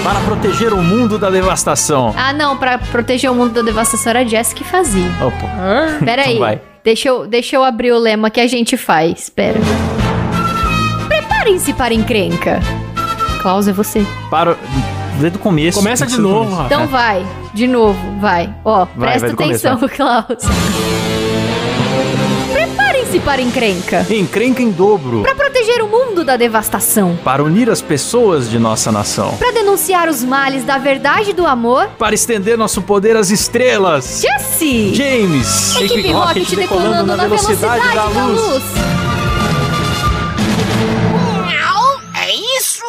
[0.05, 2.15] Para proteger o mundo da devastação.
[2.17, 5.11] Ah, não, pra proteger o mundo da devastação era a Jess que fazia.
[5.21, 6.05] Opa.
[6.05, 6.35] Pera aí.
[6.35, 6.61] Então vai.
[6.85, 9.25] Deixa eu, deixa eu abrir o lema que a gente faz.
[9.25, 9.59] Espera.
[11.09, 12.61] Preparem-se para a encrenca.
[13.43, 14.07] Klaus, é você.
[14.31, 14.57] Para.
[15.19, 15.79] Desde o começo.
[15.79, 16.57] Começa de novo, começo.
[16.63, 16.75] Rafa.
[16.75, 18.55] Então vai, de novo, vai.
[18.65, 20.27] Ó, Vai, presta vai do começo, atenção, Klaus.
[22.53, 24.07] Preparem-se para a encrenca.
[24.11, 25.23] Encrenca em dobro.
[25.23, 27.19] Para proteger o mundo da devastação.
[27.25, 29.35] Para unir as pessoas de nossa nação.
[29.39, 31.89] Para denunciar os males da verdade e do amor.
[31.99, 34.21] Para estender nosso poder às estrelas.
[34.23, 34.95] Jesse!
[34.95, 35.77] James!
[35.81, 38.63] Equipe Rocket decolando na velocidade da luz.
[38.93, 38.96] É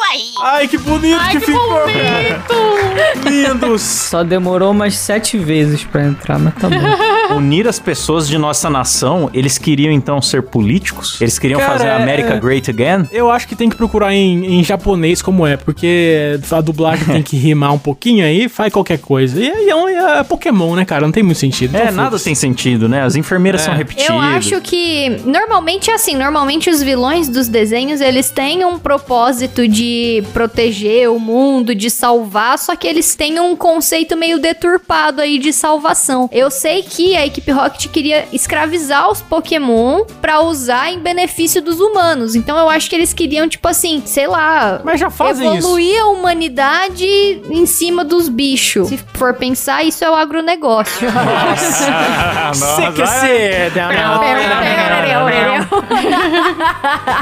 [0.02, 0.32] aí.
[0.40, 2.42] Ai, que bonito Ai, que, que ficou, cara.
[2.48, 3.28] bonito!
[3.28, 3.82] Lindos.
[3.82, 6.76] Só demorou umas sete vezes pra entrar, mas tá bom.
[7.34, 11.20] Unir as pessoas de nossa nação, eles queriam então ser políticos?
[11.20, 13.08] Eles queriam Cara, fazer a é- America Great Again?
[13.12, 17.22] Eu acho que tem que procurar em, em japonês como é, porque a dublagem tem
[17.22, 19.38] que rimar um pouquinho aí, faz qualquer coisa.
[19.40, 21.02] E, e é, um- é Pokémon, né, cara?
[21.02, 21.76] Não tem muito sentido.
[21.76, 23.02] É, Então, nada tem sentido, né?
[23.02, 23.64] As enfermeiras É.
[23.66, 24.08] são repetidas.
[24.10, 29.66] Eu acho que normalmente é assim, normalmente os vilões dos desenhos, eles têm um propósito
[29.68, 35.38] de proteger o mundo, de salvar, só que eles têm um conceito meio deturpado aí
[35.38, 36.28] de salvação.
[36.32, 41.80] Eu sei que a equipe Rocket queria escravizar os Pokémon pra usar em benefício dos
[41.80, 42.34] humanos.
[42.34, 44.80] Então eu acho que eles queriam, tipo assim, sei lá.
[44.84, 45.66] Mas já fazem isso.
[45.66, 47.04] Evoluir a humanidade
[47.50, 48.88] em cima dos bichos.
[48.88, 51.08] Se for pensar, isso é o agronegócio.
[52.52, 53.72] Você que ser.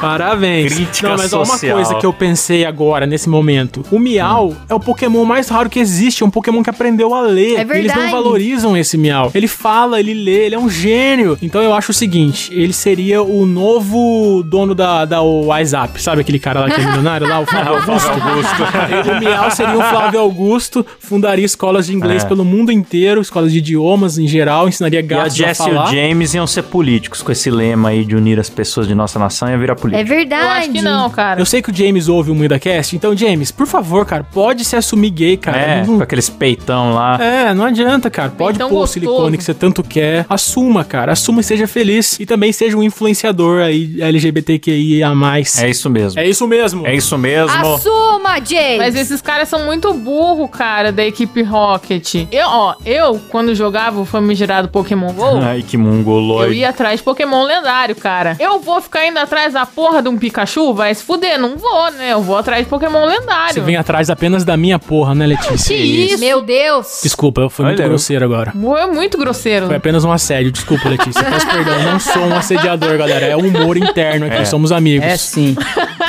[0.01, 0.75] Parabéns.
[0.75, 3.85] Crítica Não, mas ó, uma coisa que eu pensei agora, nesse momento.
[3.91, 6.23] O Miau é o Pokémon mais raro que existe.
[6.23, 7.57] É um Pokémon que aprendeu a ler.
[7.57, 8.11] É E Eles não verdade.
[8.11, 9.31] valorizam esse Miau.
[9.35, 11.39] Ele fala, ele lê, ele é um gênio.
[11.43, 16.01] Então eu acho o seguinte: ele seria o novo dono da, da WhatsApp.
[16.03, 18.11] Sabe aquele cara lá que é milionário lá, o Flávio Augusto?
[19.17, 22.27] o Miau seria o Flávio Augusto, fundaria escolas de inglês É.
[22.29, 25.71] pelo mundo inteiro, escolas de idiomas em geral, ensinaria E a gatos a Jess e
[25.71, 25.87] o.
[25.87, 29.49] James iam ser políticos com esse lema aí de unir as pessoas de nossa nação
[29.49, 30.09] e virar É político.
[30.09, 30.45] verdade.
[30.45, 31.41] Eu acho que não, cara.
[31.41, 34.77] Eu sei que o James ouve o MuidaCast, então, James, por favor, cara, pode se
[34.77, 35.57] assumir gay, cara.
[35.59, 37.19] É, Não- com aqueles peitão lá.
[37.23, 38.31] É, não adianta, cara.
[38.31, 38.93] Pode Peitão pôr o gostoso.
[38.95, 40.27] silicone que você tanto quer.
[40.29, 41.13] Assuma, cara.
[41.13, 42.19] Assuma e seja feliz.
[42.21, 45.13] E também seja um influenciador aí LGBTQIA+.
[45.59, 46.21] É isso mesmo.
[46.21, 46.87] É isso mesmo.
[46.87, 47.51] É isso mesmo.
[47.75, 48.79] Assuma, James!
[48.79, 52.27] Mas esses caras são muito burro, cara, da equipe Rocket.
[52.31, 56.55] Eu, ó, eu, quando jogava o famigerado Pokémon GO, Ai, que eu mongoloide.
[56.55, 58.37] ia atrás de Pokémon lendário, cara.
[58.41, 60.75] Eu vou ficar indo atrás da porra de um Pikachu?
[60.75, 62.13] Vai se fuder, não vou, né?
[62.13, 63.55] Eu vou atrás de Pokémon lendário.
[63.55, 65.77] Você vem atrás apenas da minha porra, né, Letícia?
[65.77, 66.19] Que isso?
[66.19, 67.01] Meu Deus!
[67.03, 68.53] Desculpa, eu fui muito Olha, eu- grosseiro agora.
[68.79, 69.66] É muito grosseiro.
[69.67, 70.53] Foi apenas um assédio.
[70.53, 71.23] Desculpa, Letícia.
[71.23, 71.83] Peço perdão.
[71.83, 73.27] Não sou um assediador, galera.
[73.27, 74.47] É um humor interno aqui.
[74.47, 75.07] Somos amigos.
[75.07, 75.57] É sim.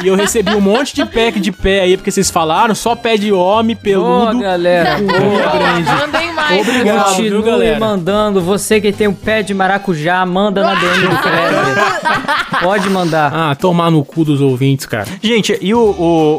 [0.03, 3.17] E eu recebi um monte de pack de pé aí, porque vocês falaram, só pé
[3.17, 4.39] de homem, Ô, peludo.
[4.39, 4.97] galera.
[4.99, 5.83] Boa, grande.
[5.89, 6.67] Mandem mais.
[6.67, 7.79] Obrigado, viu, Continue galera?
[7.79, 8.41] mandando.
[8.41, 12.59] Você que tem um pé de maracujá, manda na DM do Fred.
[12.61, 13.31] Pode mandar.
[13.33, 15.07] Ah, tomar no cu dos ouvintes, cara.
[15.21, 15.79] Gente, e o,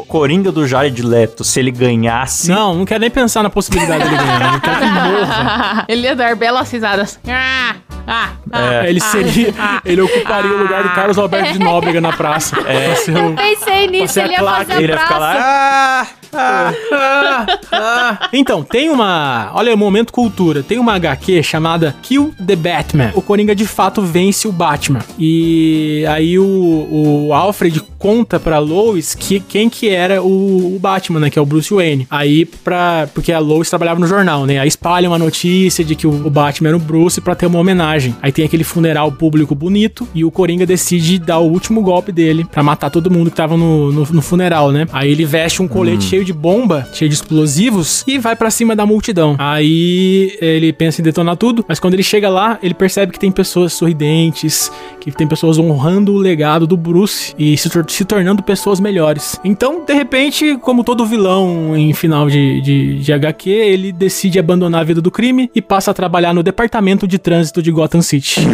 [0.01, 2.49] o Coringa do Jared Leto, se ele ganhasse...
[2.49, 4.51] Não, não quero nem pensar na possibilidade dele ganhar.
[4.53, 5.85] Não quero que morra.
[5.87, 7.19] Ele ia dar belas risadas.
[7.27, 7.75] Ah,
[8.07, 8.87] ah, ah.
[8.87, 9.53] Ele seria.
[9.85, 12.57] Ele ocuparia o lugar do Carlos Alberto de Nóbrega na praça.
[12.67, 12.95] É.
[12.95, 16.77] Ser o- Pensei nisso, Você ele ia fazer a Ele ia ficar praça.
[16.91, 17.45] lá...
[17.71, 19.51] Ah, Então, tem uma.
[19.53, 20.63] Olha, momento cultura.
[20.63, 23.11] Tem uma HQ chamada Kill the Batman.
[23.15, 24.99] O Coringa de fato vence o Batman.
[25.17, 31.19] E aí o, o Alfred conta pra Lois que quem que era o, o Batman,
[31.19, 31.29] né?
[31.29, 32.07] Que é o Bruce Wayne.
[32.09, 33.07] Aí, pra.
[33.13, 34.59] Porque a Lois trabalhava no jornal, né?
[34.59, 37.59] Aí espalham a notícia de que o, o Batman era o Bruce pra ter uma
[37.59, 38.15] homenagem.
[38.21, 40.07] Aí tem aquele funeral público bonito.
[40.13, 43.55] E o Coringa decide dar o último golpe dele pra matar todo mundo que tava
[43.57, 44.87] no, no, no funeral, né?
[44.91, 48.75] Aí ele veste um colete cheio de bomba, cheio de explosivos e vai pra cima
[48.75, 49.35] da multidão.
[49.37, 53.31] Aí ele pensa em detonar tudo, mas quando ele chega lá, ele percebe que tem
[53.31, 58.41] pessoas sorridentes, que tem pessoas honrando o legado do Bruce e se, tor- se tornando
[58.43, 59.39] pessoas melhores.
[59.43, 64.81] Então, de repente, como todo vilão em final de, de, de HQ, ele decide abandonar
[64.81, 68.41] a vida do crime e passa a trabalhar no departamento de trânsito de Gotham City.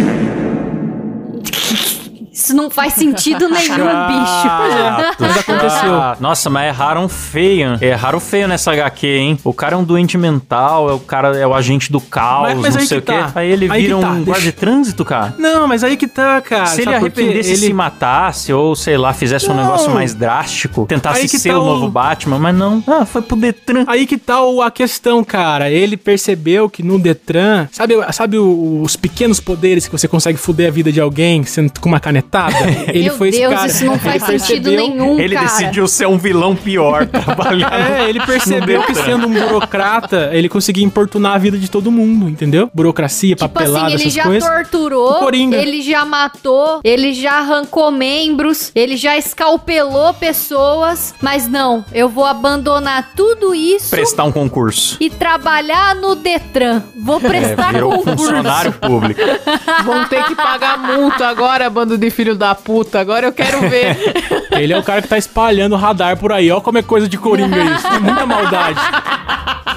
[2.46, 4.44] Isso não faz sentido nenhum, bicho.
[4.44, 5.92] Chato, Mas aconteceu.
[6.20, 7.78] Nossa, mas erraram feio.
[7.82, 9.40] Erraram feio nessa HQ, hein?
[9.44, 12.60] O cara é um doente mental, é o cara é o agente do caos, Mas-
[12.60, 13.18] mas não sei o que quê.
[13.18, 13.32] tá.
[13.36, 15.34] Aí ele Aí vira tá, um guarda de trânsito, cara.
[15.40, 16.68] Não, mas aí que tá, cara.
[16.68, 19.64] Se ele Sabe arrependesse Ele- se matasse, ou sei lá, fizesse um Não.
[19.64, 22.84] negócio mais drástico, tentasse Aí que ser tá o novo Batman, mas não.
[22.88, 23.84] Ah, foi pro Detran.
[23.88, 25.70] Aí que tá o- a questão, cara.
[25.72, 30.72] Ele percebeu que no Detran, sabe, sabe os pequenos poderes que você consegue foder a
[30.72, 32.00] vida de alguém sendo com uma
[32.88, 33.68] Ele Meu foi esse Deus, cara.
[33.68, 35.48] isso não faz Ele sentido percebeu- nenhum, Ele cara.
[35.48, 37.74] decidiu ser um vilão pior, trabalhando.
[37.74, 42.30] É, ele percebeu que sendo um burocrata, ele conseguia importunar a vida de todo mundo,
[42.30, 42.70] entendeu?
[42.74, 44.50] Burocracia, Tipo papelada, assim, ele já coisas.
[44.50, 52.08] torturou, ele já matou, ele já arrancou membros, ele já escalpelou pessoas, mas não, eu
[52.10, 54.98] vou abandonar tudo isso Prestar um concurso.
[55.00, 56.84] e trabalhar no Detran.
[56.96, 58.18] Vou prestar É, virou concurso.
[58.18, 59.22] funcionário público.
[59.86, 63.00] Vão ter que pagar multa agora, bando de filho da puta.
[63.00, 63.96] Agora eu quero ver.
[64.52, 66.50] Ele é o cara que tá espalhando radar por aí.
[66.50, 67.88] Ó como é coisa de coringa isso.
[67.88, 68.80] Tem muita maldade.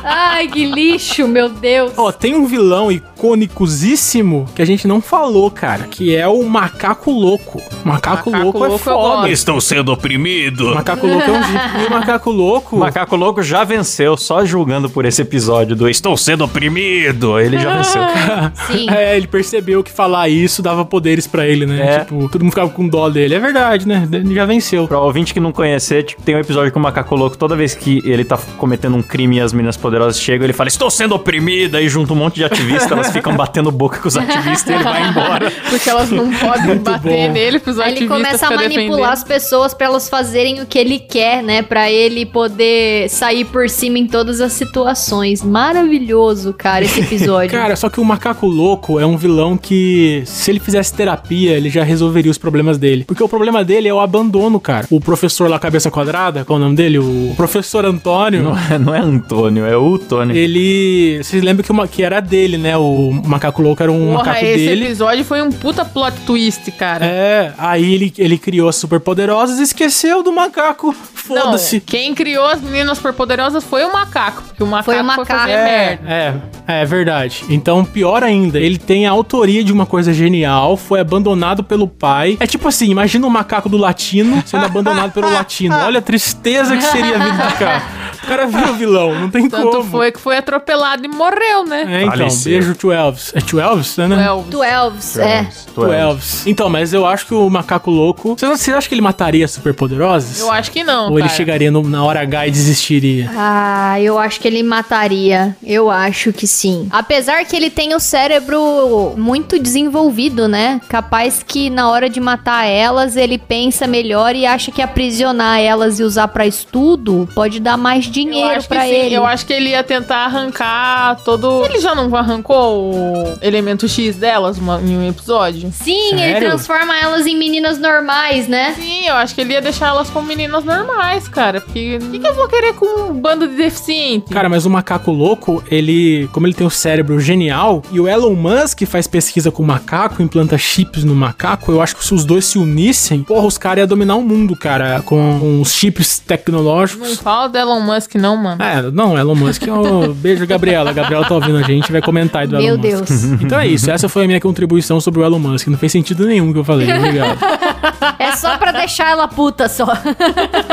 [0.03, 1.93] Ai, que lixo, meu Deus.
[1.97, 7.11] Ó, tem um vilão icônicosíssimo que a gente não falou, cara, que é o Macaco
[7.11, 7.61] Louco.
[7.85, 9.31] Macaco, Macaco Louco, é Louco eu foda.
[9.31, 10.75] Estou sendo oprimido.
[10.75, 11.83] Macaco Louco é um.
[11.83, 12.77] E o Macaco Louco...
[12.77, 17.39] O Macaco Louco já venceu, só julgando por esse episódio do Estou sendo oprimido.
[17.39, 18.03] Ele já venceu.
[18.67, 18.91] Sim.
[18.91, 21.81] É, ele percebeu que falar isso dava poderes pra ele, né?
[21.81, 21.99] É.
[22.01, 23.35] Tipo, todo mundo ficava com dó dele.
[23.35, 24.09] É verdade, né?
[24.11, 24.87] Ele já venceu.
[24.87, 27.75] Pra ouvinte que não conhecer, tipo, tem um episódio com o Macaco Louco, toda vez
[27.75, 31.15] que ele tá cometendo um crime e as meninas superpoderosas chegam, ele fala, estou sendo
[31.15, 34.75] oprimida, e junta um monte de ativistas, elas ficam batendo boca com os ativistas e
[34.75, 35.51] ele vai embora.
[35.69, 37.33] Porque elas não podem bater bom.
[37.33, 39.05] nele pros Aí ele ativistas começa a manipular defendendo.
[39.05, 41.63] as pessoas pra elas fazerem o que ele quer, né?
[41.63, 45.43] Pra ele poder sair por cima em todas as situações.
[45.43, 47.49] Maravilhoso, cara, esse episódio.
[47.59, 51.71] Cara, só que o macaco louco é um vilão que, se ele fizesse terapia, ele
[51.71, 53.05] já resolveria os problemas dele.
[53.05, 54.87] Porque o problema dele é o abandono, cara.
[54.91, 56.99] O professor lá, cabeça quadrada, qual é o nome dele?
[56.99, 58.43] O professor Antônio.
[58.43, 60.37] Não é, não é Antônio, é o Tony.
[60.37, 61.19] Ele.
[61.23, 62.77] Vocês lembram que, uma, que era dele, né?
[62.77, 64.85] O macaco louco era um Porra, macaco esse dele.
[64.87, 67.05] episódio foi um puta plot twist, cara.
[67.05, 70.95] É, aí ele, ele criou as superpoderosas e esqueceu do macaco.
[71.29, 71.81] Não, Foda-se.
[71.81, 74.43] quem criou as meninas superpoderosas foi o macaco.
[74.49, 75.27] Porque o macaco Foi foi, o macaco.
[75.27, 75.65] fazer É.
[75.65, 76.43] merda.
[76.67, 77.45] É, é verdade.
[77.51, 82.37] Então, pior ainda, ele tem a autoria de uma coisa genial, foi abandonado pelo pai.
[82.41, 85.77] É tipo assim, imagina o macaco do latino sendo abandonado pelo latino.
[85.77, 87.83] Olha a tristeza que seria a vida do cara.
[88.23, 89.91] O cara viu o vilão, não tem Tanto como.
[89.91, 91.85] foi que foi atropelado e morreu, né?
[91.89, 92.53] É, então, Faleceu.
[92.53, 93.33] beijo to Elvis.
[93.35, 94.25] É to Elvis, né?
[94.27, 94.51] Elvis.
[94.51, 95.49] Twelves, é.
[95.75, 96.47] To Elvis.
[96.47, 98.37] Então, mas eu acho que o macaco louco.
[98.39, 100.41] Você, você acha que ele mataria as superpoderosas?
[100.41, 101.37] Eu acho que não, Ou ele cara.
[101.37, 103.31] chegaria no- na hora H e desistiria?
[103.35, 105.57] Ah, eu acho que ele mataria.
[105.63, 106.89] Eu acho que sim.
[106.91, 110.81] Apesar que ele tem o cérebro muito desenvolvido, né?
[110.89, 115.99] Capaz que na hora de matar elas, ele pensa melhor e acha que aprisionar elas
[116.01, 118.95] e usar pra estudo pode dar mais dinheiro sim.
[118.95, 119.15] ele.
[119.15, 121.65] Eu acho que ele ia tentar arrancar todo.
[121.65, 125.71] Ele já não arrancou o elemento X delas uma- em um episódio?
[125.73, 126.49] Sim, ele Sério?
[126.49, 128.75] transforma elas em meninas normais, né?
[128.79, 131.61] Sim, eu acho que ele ia deixar elas como meninas normais, cara.
[131.61, 134.33] Porque o que, que eu vou querer com um bando de deficiente?
[134.33, 138.35] Cara, mas o macaco louco, ele, como ele tem o cérebro genial, e o Elon
[138.35, 142.25] Musk faz pesquisa com o macaco, implanta chips no macaco, eu acho que se os
[142.25, 146.21] dois se unissem, porra, os caras iam dominar o mundo, cara, com, com os chips
[146.21, 147.17] Não tecnológicos.
[147.19, 148.63] fala do Elon Musk, não, mano.
[148.63, 150.13] É, não, Elon Musk é o...
[150.15, 150.91] Beijo, Gabriela.
[150.91, 153.09] A Gabriela tá ouvindo a gente, vai comentar aí do Meu Elon Musk.
[153.09, 153.25] Deus.
[153.49, 155.69] Então é isso, essa foi a minha contribuição sobre o Elon Musk.
[155.69, 157.39] Não fez sentido nenhum que eu falei, obrigado.
[158.21, 159.87] É só pra deixar ela puta só.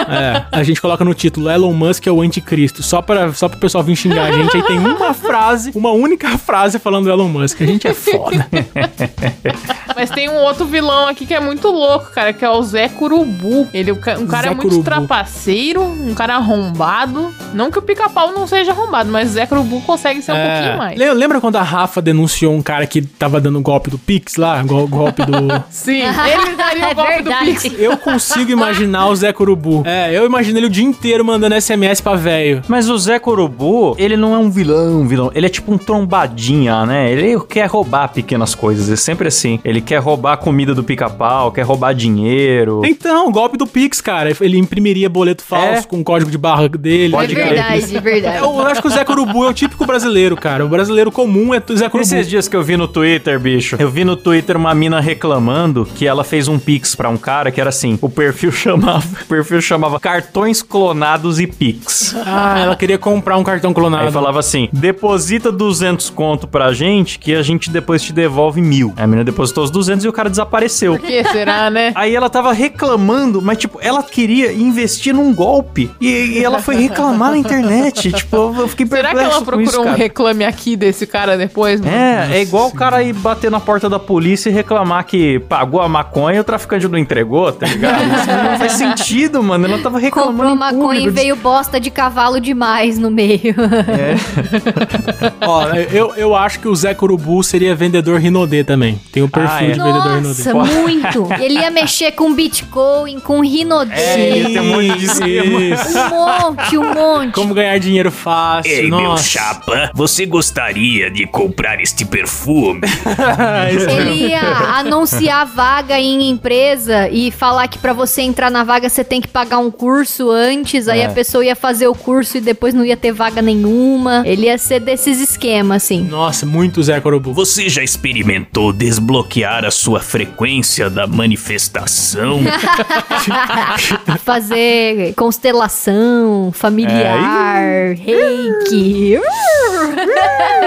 [0.09, 3.59] É, a gente coloca no título Elon Musk é o anticristo, só para só pro
[3.59, 4.55] pessoal vir xingar a gente.
[4.57, 7.61] Aí tem uma frase, uma única frase falando do Elon Musk.
[7.61, 8.45] A gente é foda.
[9.95, 12.89] Mas tem um outro vilão aqui que é muito louco, cara, que é o Zé
[12.89, 13.67] Curubu.
[13.73, 14.83] Ele, um ca- um cara Zé muito Curubu.
[14.83, 17.33] trapaceiro, um cara arrombado.
[17.53, 20.53] Não que o pica-pau não seja arrombado, mas o Zé Curubu consegue ser um É,
[20.59, 20.99] pouquinho mais.
[20.99, 24.61] le- Lembra quando a Rafa denunciou um cara que tava dando golpe do Pix lá?
[24.63, 25.63] Gol- golpe do.
[25.69, 27.45] Sim, ele daria o É golpe do verdade.
[27.51, 27.79] Pix.
[27.79, 29.83] Eu consigo imaginar o Zé Curubu.
[29.85, 32.61] É, eu imagino ele o dia inteiro mandando SMS pra velho.
[32.67, 35.31] Mas o Zé Corubu, ele não é um vilão, vilão.
[35.33, 37.11] Ele é tipo um trombadinha, né?
[37.11, 38.89] Ele quer roubar pequenas coisas.
[38.89, 39.59] É sempre assim.
[39.63, 42.81] Ele quer roubar a comida do pica-pau, quer roubar dinheiro.
[42.85, 44.31] Então, golpe do Pix, cara.
[44.41, 45.83] Ele imprimiria boleto falso É.
[45.83, 47.13] com o código de barra dele.
[47.13, 47.47] É Pode crer.
[47.49, 48.37] verdade, é verdade.
[48.59, 50.65] Eu acho que o Zé Curubu é o típico brasileiro, cara.
[50.65, 52.05] O brasileiro comum é o Zé Curubu.
[52.07, 55.85] Esses dias que eu vi no Twitter, bicho, eu vi no Twitter uma mina reclamando
[55.95, 59.25] que ela fez um pix pra um cara que era assim, o perfil chamava, o
[59.25, 62.15] perfil chamava cartões clonados e pix.
[62.25, 64.05] Ah, ela queria comprar um cartão clonado.
[64.05, 68.93] Aí falava assim: deposita 200 conto pra gente que a gente depois te devolve mil.
[68.95, 70.97] Aí a menina depositou os 200 e o cara desapareceu.
[70.97, 71.91] Por que será, né?
[71.95, 75.89] Aí ela tava reclamando, mas tipo, ela queria investir num golpe.
[75.99, 78.11] E, e ela foi reclamar na internet.
[78.11, 81.79] Tipo, eu eu fiquei Será que ela procurou isso, um reclame aqui desse cara depois?
[81.81, 81.93] mano?
[81.95, 85.81] É, é igual o cara ir bater na porta da polícia e reclamar que pagou
[85.81, 88.01] a maconha e o traficante não entregou, tá ligado?
[88.15, 89.65] Isso não faz sentido, mano.
[89.67, 90.37] Ela tava reclamando.
[90.37, 93.55] Comprou maconha e veio bosta de cavalo demais no meio.
[95.41, 98.99] Ó, eu, eu acho que o Zé Curubu seria vendedor Rinodê também.
[99.11, 99.71] Tem o perfil Ah, é.
[99.71, 100.43] de vendedor Rinodê.
[100.53, 101.27] Nossa, muito.
[101.39, 103.93] Ele ia mexer com Bitcoin, com Rinodê.
[103.93, 105.61] É, ia ter um monte de esquema.
[105.61, 105.97] Isso.
[105.97, 107.33] Um monte, um monte.
[107.33, 108.71] Como ganhar dinheiro fácil.
[108.71, 109.23] Ei, meu Nossa.
[109.23, 112.81] chapa, você gostaria de comprar este perfume?
[113.69, 114.41] Ele ia
[114.79, 119.27] anunciar vaga em empresa e falar que pra você entrar na vaga você tem que
[119.27, 121.05] pagar um curso antes, aí É.
[121.05, 124.23] a pessoa ia fazer o curso e depois não ia ter vaga nenhuma.
[124.25, 126.01] Ele ia ser desses esquemas, assim.
[126.03, 127.31] Nossa, muito Zé Curubu.
[127.33, 132.39] Você já experimentou desbloquear a sua frequência da manifestação?
[134.25, 139.19] Fazer constelação familiar, reiki.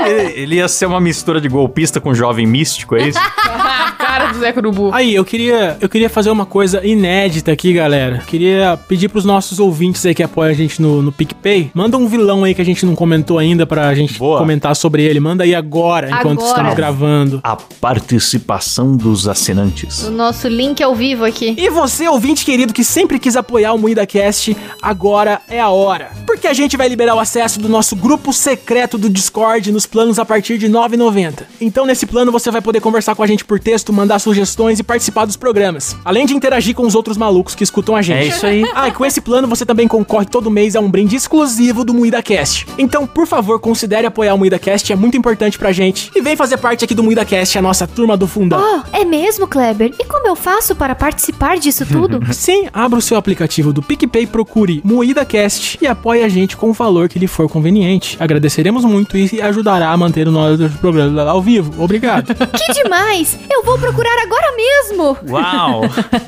[0.06, 3.18] Ele, ele ia ser uma mistura de golpista com jovem místico, é isso?
[3.20, 4.90] cara, cara do Zé Curubu.
[4.92, 8.22] Aí, eu queria, eu queria fazer uma coisa inédita aqui, galera.
[8.26, 12.06] Queria pedir pros nossos ouvintes aí que apoiam a gente no, no PicPay, manda um
[12.06, 14.38] vilão aí que a gente não comentou ainda pra gente Boa.
[14.38, 15.20] comentar sobre ele.
[15.20, 16.48] Manda aí agora, enquanto Agora.
[16.48, 17.40] estamos gravando.
[17.42, 20.04] A participação dos assinantes.
[20.04, 21.54] O nosso link ao vivo aqui.
[21.56, 26.10] E você, ouvinte querido, que sempre quis apoiar o Moída Cast, agora é a hora.
[26.26, 30.18] Porque a gente vai liberar o acesso do nosso grupo secreto do Discord nos planos
[30.18, 31.44] a partir de R$ 9,90.
[31.60, 34.82] Então, nesse plano, você vai poder conversar com a gente por texto, mandar sugestões e
[34.82, 35.96] participar dos programas.
[36.04, 38.18] Além de interagir com os outros malucos que escutam a gente.
[38.18, 38.64] É isso aí.
[38.74, 41.94] Ah, e com esse plano você também concorre todo mês a um brinde exclusivo do
[41.94, 42.66] Moída Cast.
[42.76, 46.10] Então, por favor, considere apoiar o Moída Cast, é muito importante pra gente.
[46.16, 48.60] E vem fazer parte aqui do Moída Cast, a nossa turma do fundão.
[48.60, 49.94] Oh, é mesmo, Kleber?
[49.96, 52.20] E como eu faço para participar disso tudo?
[52.34, 56.70] Sim, abra o seu aplicativo do PicPay, procure Moída Cast e apoie a gente com
[56.70, 58.16] o valor que lhe for conveniente.
[58.20, 61.82] Agradeceremos muito e ajudará a manter o nosso programa ao vivo.
[61.82, 62.34] Obrigado.
[62.34, 63.38] que demais!
[63.50, 65.16] Eu vou procurar agora mesmo!
[65.28, 65.82] Uau!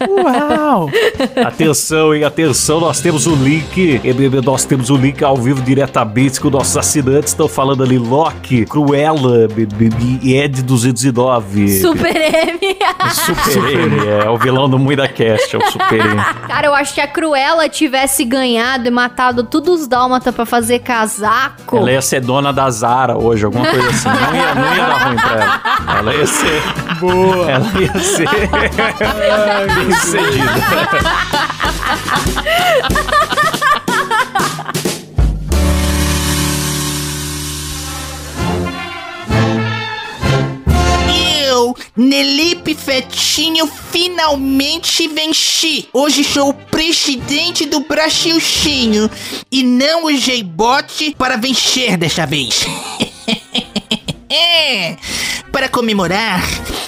[0.09, 0.90] Uau!
[1.44, 2.24] atenção, hein?
[2.24, 4.01] Atenção, nós temos o link.
[4.44, 7.30] Nós temos o link ao vivo diretamente com nossos assinantes.
[7.30, 9.48] Estão falando ali Loki, Cruella
[10.22, 11.80] e Ed 209.
[11.80, 12.61] Super M!
[13.12, 16.16] Super M, é, o vilão do Muida Cast, é o Super M.
[16.46, 20.80] Cara, eu acho que a Cruella tivesse ganhado e matado todos os dálmata pra fazer
[20.91, 21.76] casaco.
[21.76, 24.09] Ela ia ser dona da Zara hoje, alguma coisa assim.
[24.09, 25.99] Não ia, não ia dar ruim pra ela.
[25.99, 26.62] Ela ia ser.
[26.99, 27.49] Boa!
[27.49, 28.28] Ela ia ser.
[29.74, 30.51] bem sucedida.
[42.01, 45.86] Nelipe Fetinho, finalmente venci.
[45.92, 49.11] Hoje sou o presidente do Brasilchinho
[49.53, 52.64] e não usei bot para vencer desta vez.
[54.32, 54.96] É,
[55.51, 56.40] para comemorar,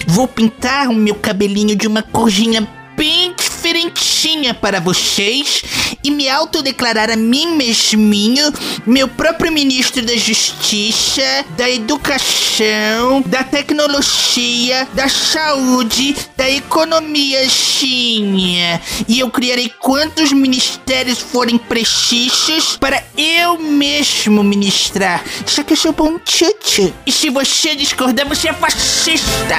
[0.06, 5.62] vou pintar o meu cabelinho de uma corzinha bem diferentinha para vocês
[6.02, 8.52] e me autodeclarar a mim mesminho
[8.84, 11.22] meu próprio ministro da Justiça,
[11.56, 18.82] da Educação, da Tecnologia, da Saúde, da Economia, Xinha.
[19.06, 25.22] E eu criarei quantos ministérios forem precisos para eu mesmo ministrar.
[25.46, 26.92] Só que eu sou bom tchutchu.
[27.06, 29.56] E se você discordar, você é fascista.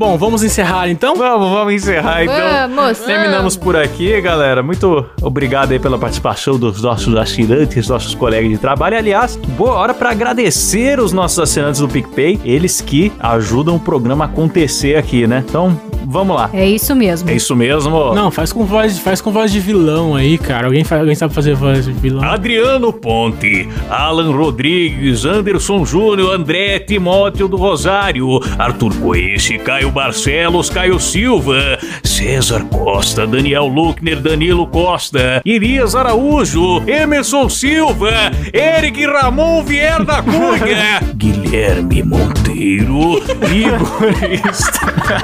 [0.00, 1.14] Bom, vamos encerrar então?
[1.14, 2.34] Vamos, vamos encerrar então.
[2.74, 3.00] Vamos!
[3.00, 4.62] Terminamos por aqui, galera.
[4.62, 8.96] Muito obrigado aí pela participação dos nossos assinantes, nossos colegas de trabalho.
[8.96, 14.24] Aliás, boa hora para agradecer os nossos assinantes do PicPay, eles que ajudam o programa
[14.24, 15.44] a acontecer aqui, né?
[15.46, 15.78] Então,
[16.10, 16.50] vamos lá.
[16.52, 17.30] É isso mesmo.
[17.30, 18.14] É isso mesmo.
[18.14, 20.66] Não, faz com voz, faz com voz de vilão aí, cara.
[20.66, 22.22] Alguém, fa- alguém sabe fazer voz de vilão?
[22.24, 30.98] Adriano Ponte, Alan Rodrigues, Anderson Júnior, André Timóteo do Rosário, Arthur Coice, Caio Barcelos, Caio
[30.98, 38.10] Silva, César Costa, Daniel Luckner, Danilo Costa, Irias Araújo, Emerson Silva,
[38.52, 42.02] Eric Ramon Vier da Cunha, Guilherme
[42.54, 43.22] Monteiro,
[43.52, 45.22] Igor Sta-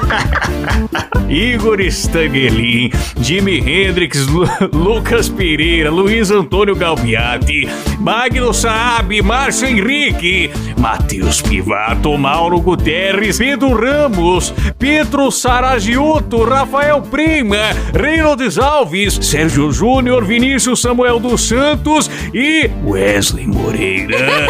[1.29, 7.68] Igor Stangelin, Jimi Hendrix, Lu- Lucas Pereira, Luiz Antônio Galbiati,
[8.07, 10.48] Magno Saab, Márcio Henrique,
[10.78, 17.57] Matheus Pivato, Mauro Guterres, Pedro Ramos, Pedro Saragiuto, Rafael Prima,
[17.92, 24.46] Reynolds Alves, Sérgio Júnior, Vinícius Samuel dos Santos e Wesley Moreira.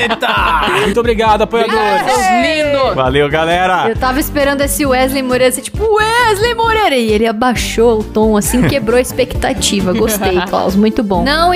[0.00, 0.68] Eita!
[0.80, 2.04] Muito obrigado, apoiadores.
[2.04, 2.94] Seus lindos.
[2.94, 3.88] Valeu, galera.
[3.88, 6.96] Eu tava esperando esse Wesley Moreira ser tipo Wesley Moreira.
[6.96, 9.92] E ele abaixou o tom, assim, quebrou a expectativa.
[9.92, 10.74] Gostei, Klaus.
[10.76, 11.24] Muito bom.
[11.24, 11.52] Não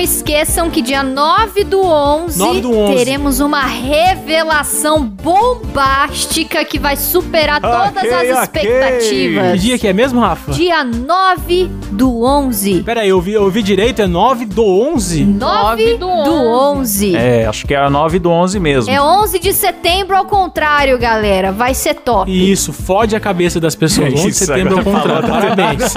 [0.57, 2.95] esqueçam que dia 9 do 11, 9 do 11.
[2.95, 8.61] teremos uma revelação bombástica que vai superar todas as ok.
[8.61, 9.61] Que expectativas.
[9.61, 10.51] dia que é mesmo, Rafa?
[10.51, 12.81] Dia 9 do 11.
[12.83, 15.25] Pera aí, eu ouvi, eu ouvi direito, é 9 do 11?
[15.25, 17.15] 9 do do 11.
[17.15, 18.91] É, acho que é a 9 do 11 mesmo.
[18.91, 21.51] É 11 de setembro ao contrário, galera.
[21.51, 22.31] Vai ser top.
[22.31, 24.13] Isso, fode a cabeça das pessoas.
[24.13, 25.27] 11 de Isso, setembro ao contrário.
[25.27, 25.93] Parabéns.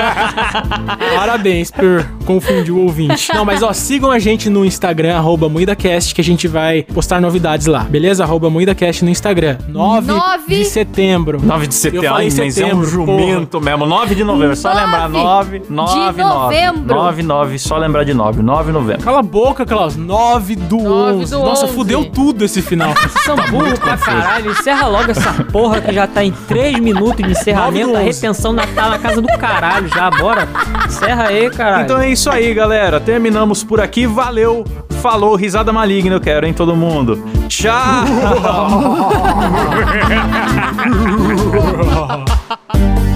[1.16, 3.32] Parabéns por confundir o ouvinte.
[3.32, 7.20] Não, mas ó, sigam a gente no Instagram, arroba MoídaCast, que a gente vai postar
[7.20, 8.22] novidades lá, beleza?
[8.24, 9.58] Arroba MoídaCast no Instagram.
[9.68, 11.40] 9 Nove- de setembro.
[11.42, 13.86] 9 de setembro, Eu falei Ai, mas é um setembro, jumento mesmo.
[13.86, 15.08] 9 de novembro, só Nove lembrar.
[15.08, 16.94] 9, 9, de novembro.
[16.94, 19.02] 9, 9, só lembrar de 9, 9 de novembro.
[19.02, 19.96] Cala a boca, Klaus.
[19.96, 21.34] 9 do 9 11.
[21.34, 21.74] do Nossa, 11.
[21.74, 22.94] fudeu tudo esse final.
[23.24, 24.50] São burro pra caralho.
[24.52, 27.96] Encerra logo essa porra que já tá em 3 minutos de encerramento.
[27.96, 30.10] A retenção na- tá na casa do caralho já.
[30.10, 30.48] Bora.
[30.86, 31.84] Encerra aí, caralho.
[31.84, 33.00] Então é isso aí, galera.
[33.00, 34.06] Terminamos por aqui.
[34.06, 34.29] Valeu!
[34.30, 34.64] Valeu,
[35.02, 37.20] falou, risada maligna eu quero, hein, todo mundo.
[37.48, 37.74] Tchau!